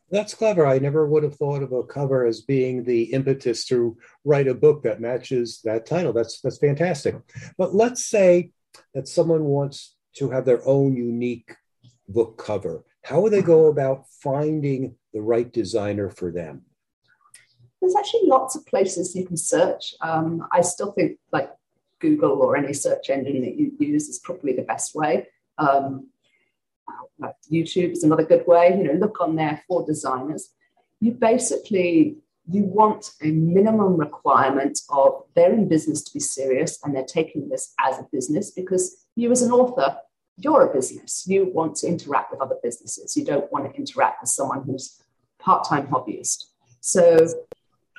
That's 0.10 0.34
clever. 0.34 0.66
I 0.68 0.80
never 0.80 1.08
would 1.08 1.24
have 1.24 1.36
thought 1.36 1.64
of 1.64 1.72
a 1.72 1.84
cover 1.84 2.26
as 2.26 2.42
being 2.42 2.84
the 2.84 3.04
impetus 3.14 3.64
to 3.68 3.98
write 4.26 4.48
a 4.48 4.54
book 4.54 4.84
that 4.84 5.00
matches 5.00 5.62
that 5.64 5.86
title. 5.86 6.12
That's 6.12 6.42
that's 6.42 6.58
fantastic. 6.58 7.16
But 7.58 7.74
let's 7.74 8.06
say 8.06 8.52
that 8.94 9.08
someone 9.08 9.46
wants 9.46 9.96
to 10.18 10.30
have 10.32 10.44
their 10.44 10.68
own 10.68 10.98
unique 10.98 11.56
book 12.10 12.38
cover. 12.38 12.84
How 13.04 13.22
would 13.22 13.32
they 13.32 13.42
go 13.42 13.68
about 13.68 14.06
finding 14.22 14.96
the 15.14 15.22
right 15.22 15.50
designer 15.52 16.10
for 16.10 16.30
them? 16.30 16.64
There's 17.82 17.96
actually 17.96 18.28
lots 18.28 18.56
of 18.56 18.66
places 18.66 19.16
you 19.16 19.26
can 19.26 19.38
search. 19.38 19.96
Um, 20.02 20.48
I 20.52 20.62
still 20.62 20.92
think 20.92 21.18
like 21.32 21.52
Google 22.00 22.42
or 22.42 22.56
any 22.56 22.74
search 22.74 23.10
engine 23.10 23.42
that 23.42 23.56
you 23.56 23.72
use 23.80 24.08
is 24.08 24.20
probably 24.20 24.54
the 24.54 24.62
best 24.62 24.94
way. 24.96 25.28
Um, 25.58 26.08
like 27.20 27.36
YouTube 27.52 27.92
is 27.92 28.04
another 28.04 28.24
good 28.24 28.46
way. 28.48 28.76
You 28.78 28.84
know, 28.84 28.94
look 28.94 29.22
on 29.22 29.36
there 29.36 29.64
for 29.68 29.86
designers. 29.86 30.50
You 31.00 31.12
basically 31.12 32.18
you 32.50 32.64
want 32.64 33.12
a 33.22 33.32
minimum 33.32 33.98
requirement 33.98 34.80
of 34.90 35.24
they're 35.36 35.54
in 35.54 35.68
business 35.68 36.02
to 36.04 36.14
be 36.14 36.20
serious 36.20 36.80
and 36.84 36.96
they're 36.96 37.04
taking 37.04 37.50
this 37.50 37.74
as 37.80 37.98
a 38.00 38.08
business 38.12 38.52
because 38.52 39.06
you 39.16 39.32
as 39.32 39.42
an 39.42 39.52
author 39.52 39.96
you're 40.38 40.68
a 40.68 40.74
business 40.74 41.26
you 41.28 41.52
want 41.54 41.76
to 41.76 41.88
interact 41.88 42.32
with 42.32 42.42
other 42.42 42.56
businesses 42.64 43.16
you 43.16 43.24
don't 43.24 43.52
want 43.52 43.72
to 43.72 43.80
interact 43.80 44.22
with 44.22 44.30
someone 44.30 44.64
who's 44.64 45.02
part-time 45.40 45.88
hobbyist 45.88 46.46
so 46.80 47.18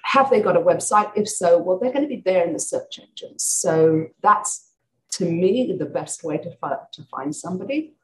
have 0.04 0.30
they 0.30 0.40
got 0.40 0.56
a 0.56 0.61
website 0.61 1.11
if 1.16 1.28
so 1.28 1.59
well 1.59 1.78
they're 1.78 1.92
going 1.92 2.02
to 2.02 2.09
be 2.09 2.23
there 2.25 2.44
in 2.47 2.52
the 2.52 2.59
search 2.59 2.99
engines 2.99 3.44
so 3.44 4.06
that's 4.23 4.71
to 5.11 5.25
me 5.25 5.75
the 5.78 5.85
best 5.87 6.25
way 6.25 6.38
to, 6.38 6.50
to 6.92 7.02
find 7.11 7.35
somebody 7.35 7.94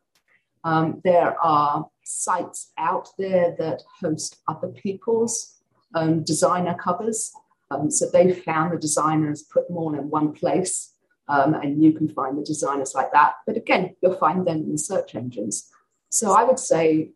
um, 0.64 1.00
there 1.05 1.40
are 1.43 1.88
sites 2.05 2.73
out 2.78 3.09
there 3.19 3.55
that 3.59 3.83
host 4.00 4.38
other 4.49 4.69
people's 4.69 5.59
um, 5.95 6.25
designer 6.25 6.75
covers. 6.75 7.33
Um, 7.71 7.90
so 7.90 8.07
they 8.11 8.33
found 8.33 8.73
the 8.73 8.78
designers, 8.78 9.43
put 9.43 9.69
them 9.69 9.76
all 9.76 9.95
in 9.95 10.11
one 10.11 10.33
place, 10.33 10.95
um, 11.28 11.55
and 11.55 11.83
you 11.83 11.93
can 11.93 12.09
find 12.09 12.38
the 12.38 12.45
designers 12.45 12.95
like 12.95 13.12
that. 13.12 13.35
But 13.47 13.57
again, 13.57 13.95
you'll 14.02 14.14
find 14.14 14.47
them 14.47 14.59
in 14.59 14.73
the 14.73 14.78
search 14.78 15.14
engines. 15.14 15.71
So 16.11 16.33
I 16.33 16.45
would 16.45 16.59
say 16.59 17.11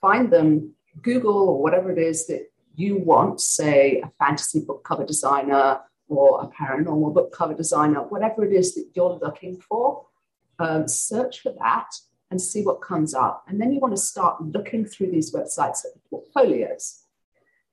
find 0.00 0.30
them, 0.30 0.74
Google 1.02 1.48
or 1.50 1.62
whatever 1.62 1.92
it 1.92 1.98
is 1.98 2.26
that 2.26 2.50
you 2.78 2.96
want, 2.96 3.40
say 3.40 4.00
a 4.00 4.10
fantasy 4.24 4.60
book 4.60 4.84
cover 4.84 5.04
designer 5.04 5.80
or 6.08 6.42
a 6.42 6.46
paranormal 6.46 7.12
book 7.12 7.32
cover 7.32 7.54
designer, 7.54 8.00
whatever 8.02 8.44
it 8.44 8.52
is 8.52 8.74
that 8.76 8.88
you're 8.94 9.18
looking 9.20 9.60
for, 9.60 10.06
um, 10.60 10.86
search 10.86 11.40
for 11.40 11.52
that 11.58 11.88
and 12.30 12.40
see 12.40 12.62
what 12.62 12.80
comes 12.80 13.14
up. 13.14 13.44
And 13.48 13.60
then 13.60 13.72
you 13.72 13.80
want 13.80 13.96
to 13.96 14.00
start 14.00 14.40
looking 14.40 14.84
through 14.84 15.10
these 15.10 15.32
websites 15.34 15.84
at 15.84 15.92
the 15.94 16.00
portfolios. 16.08 17.02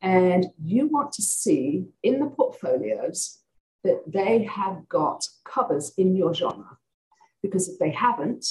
And 0.01 0.47
you 0.63 0.87
want 0.87 1.11
to 1.13 1.21
see 1.21 1.85
in 2.01 2.19
the 2.19 2.27
portfolios 2.27 3.39
that 3.83 4.01
they 4.11 4.43
have 4.43 4.89
got 4.89 5.27
covers 5.43 5.93
in 5.97 6.15
your 6.15 6.33
genre. 6.33 6.77
Because 7.43 7.69
if 7.69 7.77
they 7.77 7.91
haven't, 7.91 8.45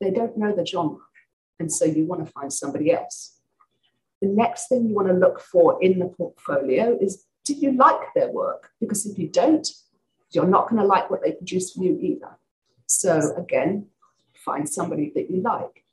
they 0.00 0.10
don't 0.10 0.36
know 0.36 0.54
the 0.54 0.66
genre. 0.66 0.98
And 1.60 1.72
so 1.72 1.84
you 1.84 2.04
want 2.04 2.26
to 2.26 2.32
find 2.32 2.52
somebody 2.52 2.92
else. 2.92 3.37
The 4.20 4.28
next 4.28 4.68
thing 4.68 4.88
you 4.88 4.94
want 4.94 5.08
to 5.08 5.14
look 5.14 5.40
for 5.40 5.82
in 5.82 5.98
the 5.98 6.06
portfolio 6.06 6.98
is 7.00 7.24
do 7.44 7.54
you 7.54 7.72
like 7.72 8.00
their 8.14 8.30
work? 8.30 8.70
Because 8.80 9.06
if 9.06 9.18
you 9.18 9.28
don't, 9.28 9.66
you're 10.32 10.46
not 10.46 10.68
going 10.68 10.80
to 10.82 10.86
like 10.86 11.10
what 11.10 11.22
they 11.22 11.32
produce 11.32 11.72
for 11.72 11.84
you 11.84 11.98
either. 12.00 12.36
So 12.86 13.34
again, 13.36 13.86
find 14.34 14.68
somebody 14.68 15.12
that 15.14 15.30
you 15.30 15.40
like. 15.40 15.84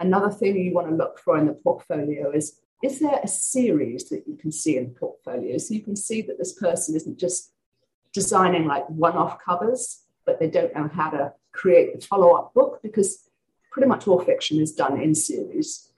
Another 0.00 0.30
thing 0.30 0.56
you 0.56 0.72
want 0.72 0.88
to 0.88 0.94
look 0.94 1.18
for 1.18 1.36
in 1.38 1.46
the 1.46 1.52
portfolio 1.52 2.30
is 2.30 2.60
is 2.82 3.00
there 3.00 3.18
a 3.22 3.28
series 3.28 4.08
that 4.10 4.22
you 4.28 4.36
can 4.36 4.52
see 4.52 4.76
in 4.76 4.84
the 4.84 5.00
portfolio? 5.00 5.58
So 5.58 5.74
you 5.74 5.82
can 5.82 5.96
see 5.96 6.22
that 6.22 6.38
this 6.38 6.52
person 6.52 6.94
isn't 6.94 7.18
just 7.18 7.52
designing 8.12 8.66
like 8.66 8.88
one 8.88 9.16
off 9.16 9.38
covers, 9.44 10.02
but 10.24 10.38
they 10.38 10.48
don't 10.48 10.74
know 10.74 10.88
how 10.92 11.10
to 11.10 11.32
create 11.52 11.98
the 11.98 12.06
follow 12.06 12.36
up 12.36 12.54
book 12.54 12.80
because 12.82 13.28
pretty 13.72 13.88
much 13.88 14.06
all 14.06 14.20
fiction 14.20 14.60
is 14.60 14.72
done 14.72 15.00
in 15.00 15.14
series. 15.14 15.90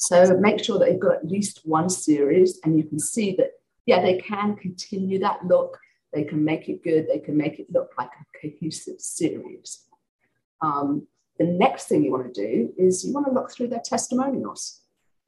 So 0.00 0.34
make 0.38 0.64
sure 0.64 0.78
that 0.78 0.86
they've 0.86 0.98
got 0.98 1.16
at 1.16 1.28
least 1.28 1.60
one 1.64 1.90
series 1.90 2.58
and 2.64 2.76
you 2.78 2.84
can 2.84 2.98
see 2.98 3.36
that, 3.36 3.50
yeah, 3.84 4.00
they 4.00 4.16
can 4.18 4.56
continue 4.56 5.18
that 5.18 5.46
look. 5.46 5.78
They 6.14 6.24
can 6.24 6.42
make 6.42 6.70
it 6.70 6.82
good. 6.82 7.06
They 7.06 7.18
can 7.18 7.36
make 7.36 7.58
it 7.58 7.70
look 7.70 7.90
like 7.98 8.08
a 8.08 8.38
cohesive 8.40 8.98
series. 8.98 9.84
Um, 10.62 11.06
the 11.38 11.44
next 11.44 11.86
thing 11.86 12.02
you 12.02 12.12
want 12.12 12.32
to 12.32 12.46
do 12.46 12.72
is 12.78 13.04
you 13.04 13.12
want 13.12 13.26
to 13.26 13.32
look 13.32 13.52
through 13.52 13.68
their 13.68 13.82
testimonials. 13.84 14.80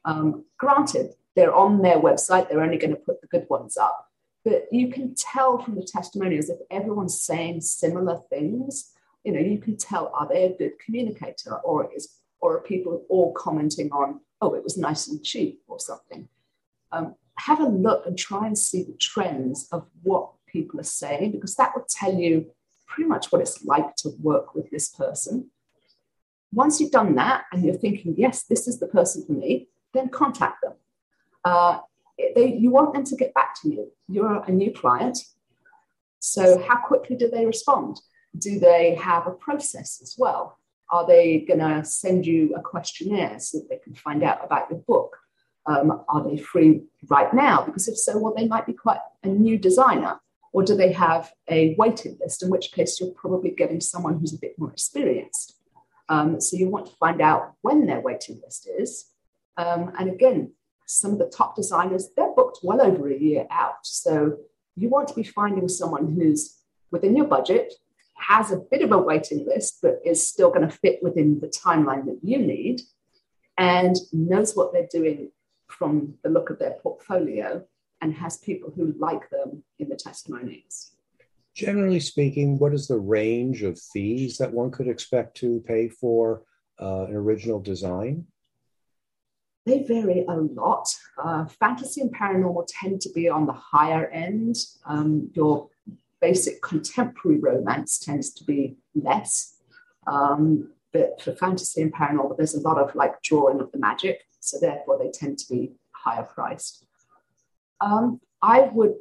Um, 0.06 0.46
granted, 0.56 1.14
they're 1.36 1.54
on 1.54 1.82
their 1.82 2.00
website, 2.00 2.48
they're 2.48 2.62
only 2.62 2.78
going 2.78 2.94
to 2.94 3.00
put 3.00 3.20
the 3.20 3.26
good 3.26 3.46
ones 3.50 3.76
up, 3.76 4.08
but 4.42 4.68
you 4.72 4.90
can 4.90 5.14
tell 5.14 5.58
from 5.58 5.74
the 5.74 5.86
testimonials 5.86 6.48
if 6.48 6.58
everyone's 6.70 7.22
saying 7.22 7.60
similar 7.60 8.18
things. 8.30 8.92
You 9.22 9.32
know, 9.32 9.40
you 9.40 9.58
can 9.58 9.76
tell 9.76 10.10
are 10.14 10.28
they 10.28 10.44
a 10.44 10.56
good 10.56 10.78
communicator 10.84 11.56
or 11.58 11.90
is 11.94 12.16
or 12.40 12.56
are 12.56 12.62
people 12.62 13.04
all 13.08 13.32
commenting 13.32 13.90
on, 13.92 14.20
oh, 14.42 14.54
it 14.54 14.64
was 14.64 14.76
nice 14.76 15.08
and 15.08 15.22
cheap 15.22 15.62
or 15.68 15.78
something. 15.78 16.28
Um, 16.90 17.14
have 17.38 17.60
a 17.60 17.66
look 17.66 18.06
and 18.06 18.18
try 18.18 18.46
and 18.46 18.58
see 18.58 18.82
the 18.82 18.96
trends 19.00 19.68
of 19.72 19.86
what 20.02 20.30
people 20.46 20.78
are 20.80 20.84
saying 20.84 21.30
because 21.32 21.54
that 21.54 21.74
will 21.74 21.86
tell 21.88 22.12
you 22.12 22.50
pretty 22.86 23.08
much 23.08 23.32
what 23.32 23.40
it's 23.40 23.64
like 23.64 23.96
to 23.96 24.10
work 24.20 24.54
with 24.54 24.70
this 24.70 24.88
person. 24.88 25.50
Once 26.52 26.80
you've 26.80 26.90
done 26.90 27.14
that 27.14 27.44
and 27.52 27.64
you're 27.64 27.74
thinking, 27.74 28.14
yes, 28.18 28.42
this 28.42 28.68
is 28.68 28.78
the 28.78 28.86
person 28.86 29.24
for 29.24 29.32
me, 29.32 29.68
then 29.94 30.08
contact 30.10 30.60
them. 30.62 30.74
Uh, 31.44 31.78
they, 32.34 32.52
you 32.54 32.70
want 32.70 32.92
them 32.92 33.04
to 33.04 33.16
get 33.16 33.32
back 33.32 33.54
to 33.62 33.68
you. 33.70 33.90
You're 34.08 34.42
a 34.44 34.50
new 34.50 34.70
client. 34.70 35.18
So, 36.18 36.62
how 36.68 36.76
quickly 36.76 37.16
do 37.16 37.28
they 37.30 37.46
respond? 37.46 38.00
Do 38.38 38.60
they 38.60 38.94
have 38.96 39.26
a 39.26 39.32
process 39.32 40.00
as 40.02 40.14
well? 40.18 40.58
Are 40.92 41.06
they 41.06 41.40
going 41.40 41.60
to 41.60 41.84
send 41.84 42.26
you 42.26 42.54
a 42.54 42.60
questionnaire 42.60 43.40
so 43.40 43.58
that 43.58 43.70
they 43.70 43.78
can 43.78 43.94
find 43.94 44.22
out 44.22 44.44
about 44.44 44.70
your 44.70 44.80
book? 44.80 45.16
Um, 45.64 46.04
are 46.08 46.22
they 46.22 46.36
free 46.36 46.82
right 47.08 47.32
now? 47.32 47.64
Because 47.64 47.88
if 47.88 47.96
so, 47.96 48.18
well, 48.18 48.34
they 48.36 48.46
might 48.46 48.66
be 48.66 48.74
quite 48.74 49.00
a 49.24 49.28
new 49.28 49.58
designer. 49.58 50.20
Or 50.52 50.62
do 50.62 50.76
they 50.76 50.92
have 50.92 51.32
a 51.48 51.74
waiting 51.78 52.18
list, 52.20 52.42
in 52.42 52.50
which 52.50 52.72
case 52.72 53.00
you're 53.00 53.12
probably 53.12 53.50
getting 53.50 53.80
someone 53.80 54.18
who's 54.18 54.34
a 54.34 54.38
bit 54.38 54.58
more 54.58 54.70
experienced? 54.70 55.56
Um, 56.10 56.40
so 56.42 56.58
you 56.58 56.68
want 56.68 56.86
to 56.86 56.96
find 56.96 57.22
out 57.22 57.54
when 57.62 57.86
their 57.86 58.00
waiting 58.00 58.38
list 58.44 58.68
is. 58.78 59.06
Um, 59.56 59.92
and 59.98 60.10
again, 60.10 60.52
some 60.86 61.12
of 61.12 61.18
the 61.18 61.32
top 61.34 61.56
designers, 61.56 62.10
they're 62.14 62.34
booked 62.36 62.58
well 62.62 62.82
over 62.82 63.10
a 63.10 63.18
year 63.18 63.46
out. 63.50 63.86
So 63.86 64.36
you 64.76 64.90
want 64.90 65.08
to 65.08 65.14
be 65.14 65.22
finding 65.22 65.68
someone 65.68 66.14
who's 66.14 66.58
within 66.90 67.16
your 67.16 67.26
budget, 67.26 67.72
has 68.28 68.50
a 68.50 68.56
bit 68.56 68.82
of 68.82 68.92
a 68.92 68.98
waiting 68.98 69.44
list, 69.46 69.78
but 69.82 70.00
is 70.04 70.26
still 70.26 70.50
going 70.50 70.68
to 70.68 70.76
fit 70.76 71.02
within 71.02 71.40
the 71.40 71.48
timeline 71.48 72.06
that 72.06 72.20
you 72.22 72.38
need, 72.38 72.82
and 73.58 73.96
knows 74.12 74.54
what 74.54 74.72
they're 74.72 74.88
doing 74.90 75.30
from 75.68 76.14
the 76.22 76.30
look 76.30 76.50
of 76.50 76.58
their 76.58 76.76
portfolio 76.82 77.64
and 78.00 78.14
has 78.14 78.36
people 78.38 78.72
who 78.74 78.94
like 78.98 79.30
them 79.30 79.62
in 79.78 79.88
the 79.88 79.96
testimonials. 79.96 80.92
Generally 81.54 82.00
speaking, 82.00 82.58
what 82.58 82.74
is 82.74 82.88
the 82.88 82.98
range 82.98 83.62
of 83.62 83.78
fees 83.78 84.38
that 84.38 84.52
one 84.52 84.70
could 84.70 84.88
expect 84.88 85.36
to 85.38 85.62
pay 85.66 85.88
for 85.88 86.42
uh, 86.80 87.04
an 87.04 87.14
original 87.14 87.60
design? 87.60 88.26
They 89.66 89.84
vary 89.84 90.24
a 90.26 90.34
lot. 90.34 90.88
Uh, 91.22 91.46
fantasy 91.46 92.00
and 92.00 92.12
paranormal 92.12 92.66
tend 92.68 93.00
to 93.02 93.12
be 93.12 93.28
on 93.28 93.46
the 93.46 93.52
higher 93.52 94.06
end. 94.06 94.56
Um, 94.86 95.30
your 95.34 95.68
basic 96.22 96.62
contemporary 96.62 97.38
romance 97.38 97.98
tends 97.98 98.32
to 98.32 98.44
be 98.44 98.76
less. 98.94 99.58
Um, 100.06 100.70
but 100.92 101.20
for 101.20 101.34
fantasy 101.34 101.82
and 101.82 101.92
paranormal, 101.92 102.36
there's 102.36 102.54
a 102.54 102.60
lot 102.60 102.78
of 102.78 102.94
like 102.94 103.20
drawing 103.22 103.60
of 103.60 103.72
the 103.72 103.78
magic. 103.78 104.20
So 104.40 104.58
therefore, 104.60 104.98
they 104.98 105.10
tend 105.10 105.38
to 105.38 105.52
be 105.52 105.72
higher 105.90 106.22
priced. 106.22 106.86
Um, 107.80 108.20
I 108.40 108.60
would, 108.72 108.94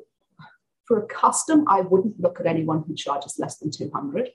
for 0.85 0.99
a 0.99 1.05
custom, 1.05 1.65
I 1.67 1.81
wouldn't 1.81 2.19
look 2.19 2.39
at 2.39 2.47
anyone 2.47 2.83
who 2.85 2.95
charges 2.95 3.37
less 3.39 3.57
than 3.57 3.71
200, 3.71 4.29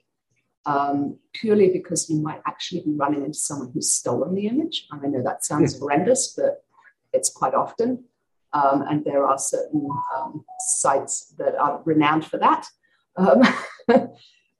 um, 0.65 1.17
purely 1.33 1.69
because 1.69 2.09
you 2.09 2.21
might 2.21 2.41
actually 2.47 2.81
be 2.81 2.93
running 2.95 3.23
into 3.23 3.37
someone 3.37 3.71
who's 3.73 3.91
stolen 3.91 4.33
the 4.33 4.47
image. 4.47 4.87
And 4.91 5.01
I 5.03 5.07
know 5.09 5.23
that 5.23 5.45
sounds 5.45 5.75
mm. 5.75 5.79
horrendous, 5.79 6.33
but 6.35 6.63
it's 7.13 7.29
quite 7.29 7.53
often. 7.53 8.05
Um, 8.53 8.83
and 8.89 9.03
there 9.03 9.25
are 9.25 9.37
certain 9.37 9.89
um, 10.15 10.45
sites 10.59 11.33
that 11.37 11.55
are 11.55 11.81
renowned 11.85 12.25
for 12.25 12.37
that. 12.37 12.67
Um, 13.17 13.41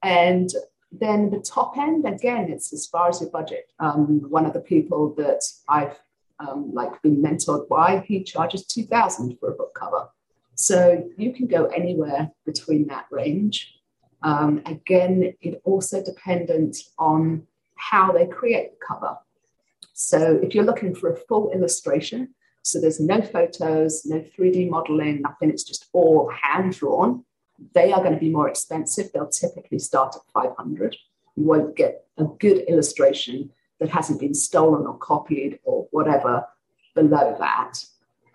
and 0.04 0.50
then 0.92 1.30
the 1.30 1.40
top 1.40 1.78
end, 1.78 2.06
again, 2.06 2.52
it's 2.52 2.74
as 2.74 2.88
far 2.88 3.10
as 3.10 3.22
your 3.22 3.30
budget. 3.30 3.72
Um, 3.80 4.26
one 4.30 4.46
of 4.46 4.54
the 4.54 4.60
people 4.60 5.14
that 5.16 5.42
I've 5.68 5.98
um, 6.40 6.72
like 6.74 7.02
been 7.02 7.22
mentored 7.22 7.68
by, 7.68 8.04
he 8.08 8.24
charges 8.24 8.66
2000 8.66 9.38
for 9.40 9.50
a 9.50 9.56
book 9.56 9.74
cover. 9.74 10.10
So 10.56 11.08
you 11.18 11.34
can 11.34 11.48
go 11.48 11.66
anywhere 11.66 12.32
between 12.46 12.88
that 12.88 13.06
range. 13.12 13.76
Um, 14.24 14.62
again, 14.66 15.34
it 15.42 15.62
also 15.64 16.04
dependent 16.04 16.78
on 16.98 17.46
how 17.76 18.12
they 18.12 18.26
create 18.26 18.72
the 18.72 18.86
cover. 18.86 19.18
So 19.94 20.40
if 20.42 20.56
you're 20.56 20.64
looking 20.64 20.96
for 20.96 21.12
a 21.12 21.16
full 21.16 21.52
illustration, 21.52 22.34
so 22.64 22.82
there's 22.82 23.00
no 23.00 23.22
photos, 23.22 24.06
no 24.06 24.20
3D 24.20 24.70
modeling, 24.70 25.22
nothing, 25.22 25.50
it's 25.50 25.64
just 25.64 25.88
all 25.94 26.30
hand 26.30 26.74
drawn, 26.74 27.24
they 27.74 27.92
are 27.92 28.02
going 28.02 28.14
to 28.14 28.20
be 28.20 28.30
more 28.30 28.50
expensive. 28.50 29.12
They'll 29.12 29.28
typically 29.28 29.80
start 29.80 30.16
at 30.16 30.22
500. 30.34 30.96
You 31.36 31.44
won't 31.44 31.76
get 31.76 32.06
a 32.18 32.26
good 32.26 32.60
illustration 32.68 33.52
that 33.80 33.90
hasn't 33.90 34.20
been 34.20 34.34
stolen 34.34 34.86
or 34.86 34.98
copied 34.98 35.60
or 35.64 35.88
whatever 35.92 36.46
below 36.96 37.36
that. 37.40 37.84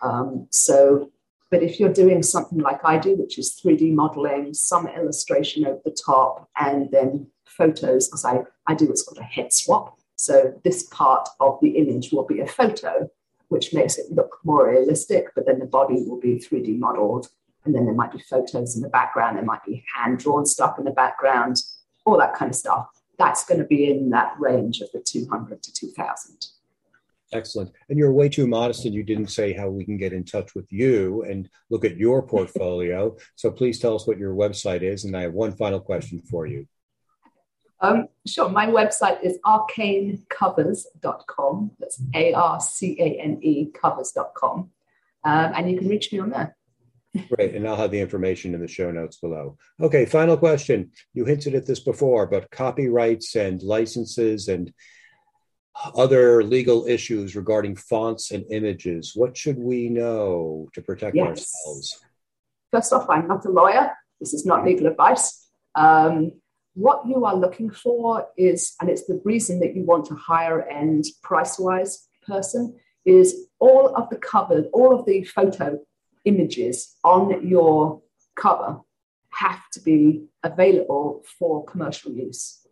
Um, 0.02 0.46
so, 0.50 1.10
but 1.50 1.62
if 1.62 1.78
you're 1.78 1.92
doing 1.92 2.22
something 2.22 2.58
like 2.58 2.84
I 2.84 2.98
do, 2.98 3.16
which 3.16 3.38
is 3.38 3.60
3D 3.62 3.92
modeling, 3.92 4.54
some 4.54 4.86
illustration 4.86 5.66
over 5.66 5.80
the 5.84 5.90
top, 5.90 6.48
and 6.58 6.90
then 6.90 7.26
photos, 7.44 8.08
because 8.08 8.24
I, 8.24 8.42
I 8.66 8.74
do 8.74 8.86
what's 8.86 9.02
called 9.02 9.18
a 9.18 9.24
head 9.24 9.52
swap. 9.52 9.98
So 10.16 10.54
this 10.64 10.84
part 10.84 11.28
of 11.40 11.58
the 11.60 11.70
image 11.70 12.12
will 12.12 12.24
be 12.24 12.40
a 12.40 12.46
photo, 12.46 13.10
which 13.48 13.74
makes 13.74 13.98
it 13.98 14.10
look 14.10 14.38
more 14.44 14.70
realistic, 14.70 15.26
but 15.34 15.46
then 15.46 15.58
the 15.58 15.66
body 15.66 16.04
will 16.06 16.20
be 16.20 16.36
3D 16.36 16.78
modeled. 16.78 17.28
And 17.64 17.74
then 17.74 17.84
there 17.84 17.94
might 17.94 18.12
be 18.12 18.18
photos 18.18 18.76
in 18.76 18.82
the 18.82 18.88
background, 18.88 19.36
there 19.36 19.44
might 19.44 19.64
be 19.64 19.84
hand 19.94 20.18
drawn 20.18 20.46
stuff 20.46 20.78
in 20.78 20.84
the 20.84 20.90
background, 20.90 21.56
all 22.04 22.18
that 22.18 22.34
kind 22.34 22.50
of 22.50 22.56
stuff. 22.56 22.88
That's 23.18 23.44
going 23.44 23.60
to 23.60 23.66
be 23.66 23.88
in 23.88 24.10
that 24.10 24.34
range 24.38 24.80
of 24.80 24.90
the 24.92 25.00
200 25.00 25.62
to 25.62 25.72
2000. 25.72 26.46
Excellent. 27.32 27.72
And 27.88 27.98
you're 27.98 28.12
way 28.12 28.28
too 28.28 28.46
modest 28.46 28.84
and 28.84 28.94
you 28.94 29.02
didn't 29.02 29.28
say 29.28 29.54
how 29.54 29.68
we 29.68 29.84
can 29.84 29.96
get 29.96 30.12
in 30.12 30.22
touch 30.24 30.54
with 30.54 30.70
you 30.70 31.22
and 31.22 31.48
look 31.70 31.84
at 31.84 31.96
your 31.96 32.22
portfolio. 32.22 33.16
so 33.36 33.50
please 33.50 33.78
tell 33.78 33.94
us 33.94 34.06
what 34.06 34.18
your 34.18 34.34
website 34.34 34.82
is. 34.82 35.04
And 35.04 35.16
I 35.16 35.22
have 35.22 35.32
one 35.32 35.52
final 35.52 35.80
question 35.80 36.20
for 36.20 36.46
you. 36.46 36.66
Um, 37.80 38.08
sure. 38.26 38.48
My 38.48 38.66
website 38.66 39.24
is 39.24 39.38
arcanecovers.com. 39.44 41.70
That's 41.80 42.00
A 42.14 42.32
R 42.32 42.60
C 42.60 42.96
A 43.00 43.20
N 43.20 43.40
E 43.42 43.72
covers.com. 43.72 44.70
Um, 45.24 45.52
and 45.54 45.70
you 45.70 45.78
can 45.78 45.88
reach 45.88 46.12
me 46.12 46.18
on 46.20 46.30
there. 46.30 46.56
Great. 47.28 47.54
And 47.54 47.68
I'll 47.68 47.76
have 47.76 47.90
the 47.90 48.00
information 48.00 48.54
in 48.54 48.60
the 48.60 48.68
show 48.68 48.90
notes 48.90 49.18
below. 49.18 49.58
Okay. 49.80 50.06
Final 50.06 50.36
question. 50.36 50.92
You 51.12 51.24
hinted 51.24 51.54
at 51.54 51.66
this 51.66 51.80
before, 51.80 52.26
but 52.26 52.50
copyrights 52.50 53.36
and 53.36 53.62
licenses 53.62 54.48
and 54.48 54.72
other 55.94 56.42
legal 56.42 56.86
issues 56.86 57.36
regarding 57.36 57.76
fonts 57.76 58.30
and 58.30 58.44
images. 58.50 59.12
What 59.14 59.36
should 59.36 59.58
we 59.58 59.88
know 59.88 60.68
to 60.74 60.82
protect 60.82 61.16
yes. 61.16 61.28
ourselves? 61.28 62.00
First 62.70 62.92
off, 62.92 63.08
I'm 63.10 63.28
not 63.28 63.44
a 63.44 63.50
lawyer. 63.50 63.92
This 64.20 64.32
is 64.32 64.46
not 64.46 64.64
legal 64.64 64.86
advice. 64.86 65.48
Um, 65.74 66.32
what 66.74 67.06
you 67.06 67.24
are 67.24 67.36
looking 67.36 67.70
for 67.70 68.28
is, 68.36 68.74
and 68.80 68.88
it's 68.88 69.04
the 69.04 69.20
reason 69.24 69.60
that 69.60 69.74
you 69.74 69.84
want 69.84 70.10
a 70.10 70.14
higher 70.14 70.62
end 70.62 71.04
price 71.22 71.58
wise 71.58 72.08
person, 72.26 72.78
is 73.04 73.48
all 73.58 73.94
of 73.94 74.08
the 74.08 74.16
cover, 74.16 74.64
all 74.72 74.98
of 74.98 75.04
the 75.04 75.24
photo 75.24 75.78
images 76.24 76.96
on 77.04 77.46
your 77.46 78.00
cover 78.34 78.80
have 79.30 79.62
to 79.72 79.80
be 79.80 80.24
available 80.42 81.22
for 81.38 81.64
commercial 81.64 82.12
use. 82.12 82.66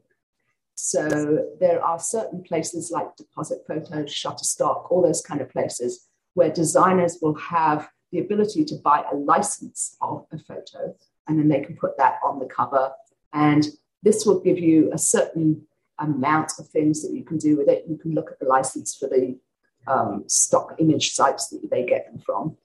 So 0.75 1.47
there 1.61 1.85
are 1.85 1.99
certain 1.99 2.43
places 2.43 2.91
like 2.91 3.17
Deposit 3.17 3.59
Photos, 3.67 4.11
Shutterstock, 4.11 4.91
all 4.91 5.03
those 5.03 5.23
kind 5.23 5.41
of 5.41 5.51
places 5.51 6.09
where 6.35 6.51
designers 6.51 7.19
will 7.21 7.35
have 7.35 7.89
the 8.13 8.19
ability 8.21 8.65
to 8.65 8.77
buy 8.77 9.05
a 9.11 9.15
license 9.15 9.97
of 10.01 10.27
a 10.33 10.39
photo 10.39 10.95
and 11.29 11.39
then 11.39 11.49
they 11.49 11.61
can 11.61 11.77
put 11.77 11.97
that 11.99 12.19
on 12.25 12.39
the 12.39 12.47
cover. 12.47 12.93
And 13.33 13.67
this 14.03 14.25
will 14.25 14.41
give 14.41 14.59
you 14.59 14.91
a 14.93 14.99
certain 14.99 15.63
amount 15.99 16.53
of 16.59 16.67
things 16.69 17.03
that 17.03 17.15
you 17.15 17.25
can 17.25 17.37
do 17.37 17.57
with 17.57 17.69
it. 17.69 17.85
You 17.89 17.99
can 17.99 18.15
look 18.15 18.31
at 18.31 18.39
the 18.39 18.47
license 18.47 18.97
for 18.97 19.09
the 19.09 19.39
um, 19.87 20.25
stock 20.27 20.75
image 20.79 21.13
sites 21.13 21.49
that 21.49 21.71
they 21.71 21.85
get 21.85 22.07
them 22.07 22.21
from. 22.25 22.57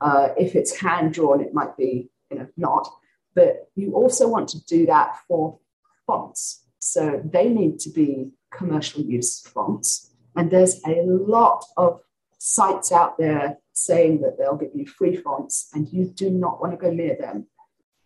Uh, 0.00 0.28
if 0.36 0.54
it's 0.54 0.76
hand 0.76 1.12
drawn, 1.12 1.40
it 1.40 1.54
might 1.54 1.76
be 1.76 2.10
you 2.30 2.38
know 2.38 2.46
not. 2.56 2.88
But 3.34 3.70
you 3.74 3.94
also 3.94 4.28
want 4.28 4.48
to 4.50 4.64
do 4.64 4.86
that 4.86 5.18
for 5.28 5.58
fonts. 6.06 6.64
So 6.78 7.20
they 7.24 7.48
need 7.48 7.78
to 7.80 7.90
be 7.90 8.32
commercial 8.52 9.02
use 9.02 9.40
fonts. 9.40 10.10
And 10.36 10.50
there's 10.50 10.80
a 10.86 11.02
lot 11.04 11.64
of 11.76 12.00
sites 12.38 12.92
out 12.92 13.18
there 13.18 13.58
saying 13.72 14.20
that 14.22 14.38
they'll 14.38 14.56
give 14.56 14.74
you 14.74 14.86
free 14.86 15.16
fonts, 15.16 15.68
and 15.74 15.88
you 15.92 16.04
do 16.06 16.30
not 16.30 16.60
want 16.60 16.72
to 16.72 16.78
go 16.78 16.90
near 16.90 17.16
them 17.16 17.46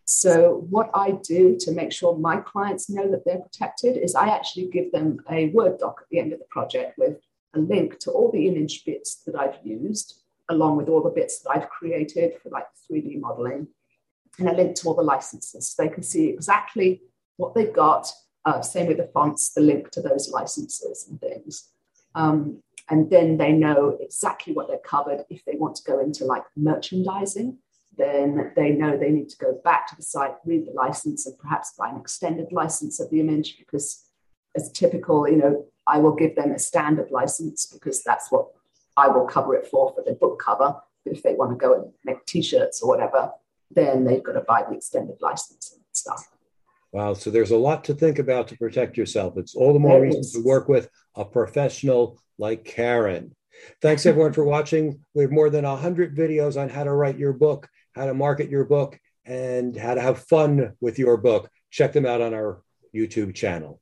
so, 0.05 0.67
what 0.69 0.91
I 0.95 1.13
do 1.13 1.57
to 1.61 1.73
make 1.73 1.93
sure 1.93 2.17
my 2.17 2.37
clients 2.37 2.91
know 2.91 3.11
that 3.11 3.25
they're 3.25 3.39
protected 3.39 3.97
is 3.97 4.15
I 4.15 4.29
actually 4.29 4.69
give 4.69 4.91
them 4.93 5.19
a 5.31 5.49
Word 5.51 5.79
doc 5.79 6.01
at 6.03 6.09
the 6.11 6.19
end 6.19 6.33
of 6.33 6.39
the 6.39 6.45
project 6.51 6.99
with 6.99 7.19
a 7.55 7.61
link 7.61 7.99
to 8.01 8.11
all 8.11 8.31
the 8.31 8.49
image 8.49 8.85
bits 8.85 9.17
that 9.25 9.37
I've 9.37 9.59
used, 9.65 10.22
along 10.53 10.77
with 10.77 10.89
all 10.89 11.03
the 11.03 11.11
bits 11.11 11.41
that 11.41 11.51
I've 11.51 11.69
created 11.69 12.35
for 12.43 12.51
like 12.51 12.67
3D 12.91 13.21
modeling, 13.21 13.69
and 14.39 14.49
a 14.49 14.55
link 14.55 14.77
to 14.77 14.89
all 14.89 14.95
the 14.95 15.03
licenses. 15.03 15.71
So 15.71 15.83
they 15.83 15.89
can 15.89 16.03
see 16.03 16.29
exactly 16.29 17.03
what 17.37 17.55
they've 17.55 17.73
got. 17.73 18.11
Uh, 18.45 18.61
same 18.61 18.87
with 18.89 18.97
the 18.97 19.11
fonts, 19.15 19.53
the 19.55 19.61
link 19.61 19.91
to 19.91 20.03
those 20.03 20.31
licenses 20.31 21.07
and 21.09 21.21
things. 21.21 21.69
Um, 22.15 22.63
and 22.91 23.09
then 23.11 23.37
they 23.37 23.53
know 23.53 23.97
exactly 24.01 24.53
what 24.53 24.69
they're 24.69 24.79
covered 24.79 25.25
if 25.31 25.45
they 25.45 25.55
want 25.55 25.77
to 25.77 25.85
go 25.85 26.01
into 26.01 26.25
like 26.25 26.43
merchandising 26.57 27.59
then 27.97 28.53
they 28.57 28.71
know 28.71 28.97
they 28.97 29.11
need 29.11 29.29
to 29.29 29.37
go 29.37 29.61
back 29.65 29.87
to 29.89 29.97
the 29.97 30.03
site, 30.03 30.35
read 30.45 30.67
the 30.67 30.73
license, 30.73 31.27
and 31.27 31.39
perhaps 31.39 31.75
buy 31.77 31.91
an 31.91 31.99
extended 31.99 32.53
license 32.53 33.01
of 33.01 33.11
the 33.11 33.21
image 33.21 33.59
because, 33.59 34.05
as 34.57 34.71
typical, 34.73 35.29
you 35.29 35.37
know, 35.37 35.67
I 35.87 35.99
will 35.99 36.15
give 36.15 36.35
them 36.35 36.53
a 36.53 36.59
standard 36.59 37.11
license 37.11 37.67
because 37.67 38.03
that's 38.03 38.31
what 38.31 38.49
I 38.97 39.09
will 39.09 39.27
cover 39.27 39.55
it 39.55 39.67
for 39.67 39.93
for 39.95 40.03
the 40.05 40.15
book 40.15 40.41
cover. 40.45 40.77
But 41.05 41.15
if 41.15 41.23
they 41.23 41.35
want 41.35 41.51
to 41.53 41.57
go 41.57 41.75
and 41.75 41.93
make 42.05 42.25
T-shirts 42.27 42.83
or 42.83 42.89
whatever, 42.89 43.33
then 43.71 44.05
they've 44.05 44.23
got 44.23 44.33
to 44.33 44.43
buy 44.43 44.65
the 44.69 44.77
extended 44.77 45.17
license 45.21 45.73
and 45.73 45.83
stuff. 45.93 46.29
Wow. 46.93 47.15
So 47.15 47.31
there's 47.31 47.51
a 47.51 47.57
lot 47.57 47.85
to 47.85 47.95
think 47.95 48.19
about 48.19 48.49
to 48.49 48.57
protect 48.57 48.97
yourself. 48.97 49.37
It's 49.37 49.55
all 49.55 49.73
the 49.73 49.79
more 49.79 49.93
there 49.93 50.03
reason 50.03 50.21
is. 50.21 50.33
to 50.33 50.45
work 50.45 50.69
with 50.69 50.89
a 51.17 51.25
professional 51.25 52.21
like 52.39 52.65
Karen. 52.65 53.35
Thanks 53.81 54.07
everyone 54.07 54.33
for 54.33 54.45
watching. 54.45 55.01
We 55.15 55.23
have 55.23 55.33
more 55.33 55.51
than 55.51 55.65
100 55.65 56.17
videos 56.17 56.61
on 56.61 56.69
how 56.69 56.85
to 56.85 56.93
write 56.93 57.19
your 57.19 57.33
book 57.33 57.69
how 57.95 58.07
to 58.07 58.15
market 58.15 58.51
your 58.51 58.65
book, 58.65 58.99
and 59.25 59.77
how 59.77 59.95
to 59.95 60.01
have 60.01 60.19
fun 60.19 60.73
with 60.81 60.99
your 60.99 61.17
book. 61.17 61.49
Check 61.71 61.93
them 61.93 62.07
out 62.07 62.21
on 62.21 62.35
our 62.35 62.63
YouTube 62.95 63.35
channel. 63.35 63.81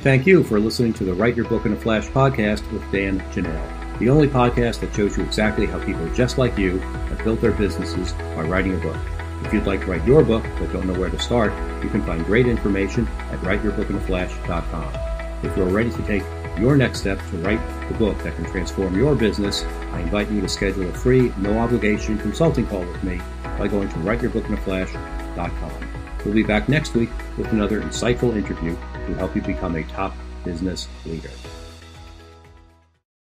Thank 0.00 0.26
you 0.26 0.44
for 0.44 0.60
listening 0.60 0.92
to 0.94 1.04
the 1.04 1.14
Write 1.14 1.36
Your 1.36 1.48
Book 1.48 1.66
in 1.66 1.72
a 1.72 1.76
Flash 1.76 2.06
podcast 2.08 2.70
with 2.70 2.82
Dan 2.92 3.18
Janal, 3.32 3.98
the 3.98 4.08
only 4.08 4.28
podcast 4.28 4.80
that 4.80 4.94
shows 4.94 5.16
you 5.16 5.24
exactly 5.24 5.66
how 5.66 5.82
people 5.84 6.08
just 6.14 6.38
like 6.38 6.56
you 6.56 6.78
have 6.78 7.24
built 7.24 7.40
their 7.40 7.52
businesses 7.52 8.12
by 8.12 8.42
writing 8.42 8.74
a 8.74 8.78
book. 8.78 8.96
If 9.42 9.52
you'd 9.52 9.66
like 9.66 9.80
to 9.80 9.86
write 9.86 10.06
your 10.06 10.22
book 10.22 10.44
but 10.58 10.72
don't 10.72 10.86
know 10.86 10.98
where 10.98 11.10
to 11.10 11.18
start, 11.18 11.52
you 11.82 11.88
can 11.88 12.04
find 12.04 12.24
great 12.24 12.46
information 12.46 13.08
at 13.30 13.40
writeyourbookinaflash.com. 13.40 15.44
If 15.44 15.56
you're 15.56 15.66
ready 15.66 15.90
to 15.90 16.02
take 16.02 16.22
your 16.58 16.76
next 16.76 17.00
step 17.00 17.18
to 17.30 17.36
write 17.38 17.60
the 17.88 17.94
book 17.94 18.16
that 18.22 18.36
can 18.36 18.44
transform 18.44 18.96
your 18.96 19.16
business, 19.16 19.64
I 19.64 20.00
invite 20.00 20.30
you 20.30 20.40
to 20.42 20.48
schedule 20.48 20.88
a 20.88 20.92
free, 20.92 21.32
no 21.38 21.58
obligation 21.58 22.18
consulting 22.18 22.66
call 22.66 22.84
with 22.84 23.02
me 23.02 23.20
by 23.58 23.66
going 23.66 23.88
to 23.88 23.96
writeyourbookinaflash.com. 23.96 25.72
We'll 26.24 26.34
be 26.34 26.42
back 26.42 26.68
next 26.68 26.94
week 26.94 27.10
with 27.38 27.50
another 27.52 27.80
insightful 27.80 28.36
interview 28.36 28.76
to 29.06 29.14
help 29.14 29.34
you 29.34 29.42
become 29.42 29.76
a 29.76 29.84
top 29.84 30.14
business 30.44 30.88
leader. 31.04 31.30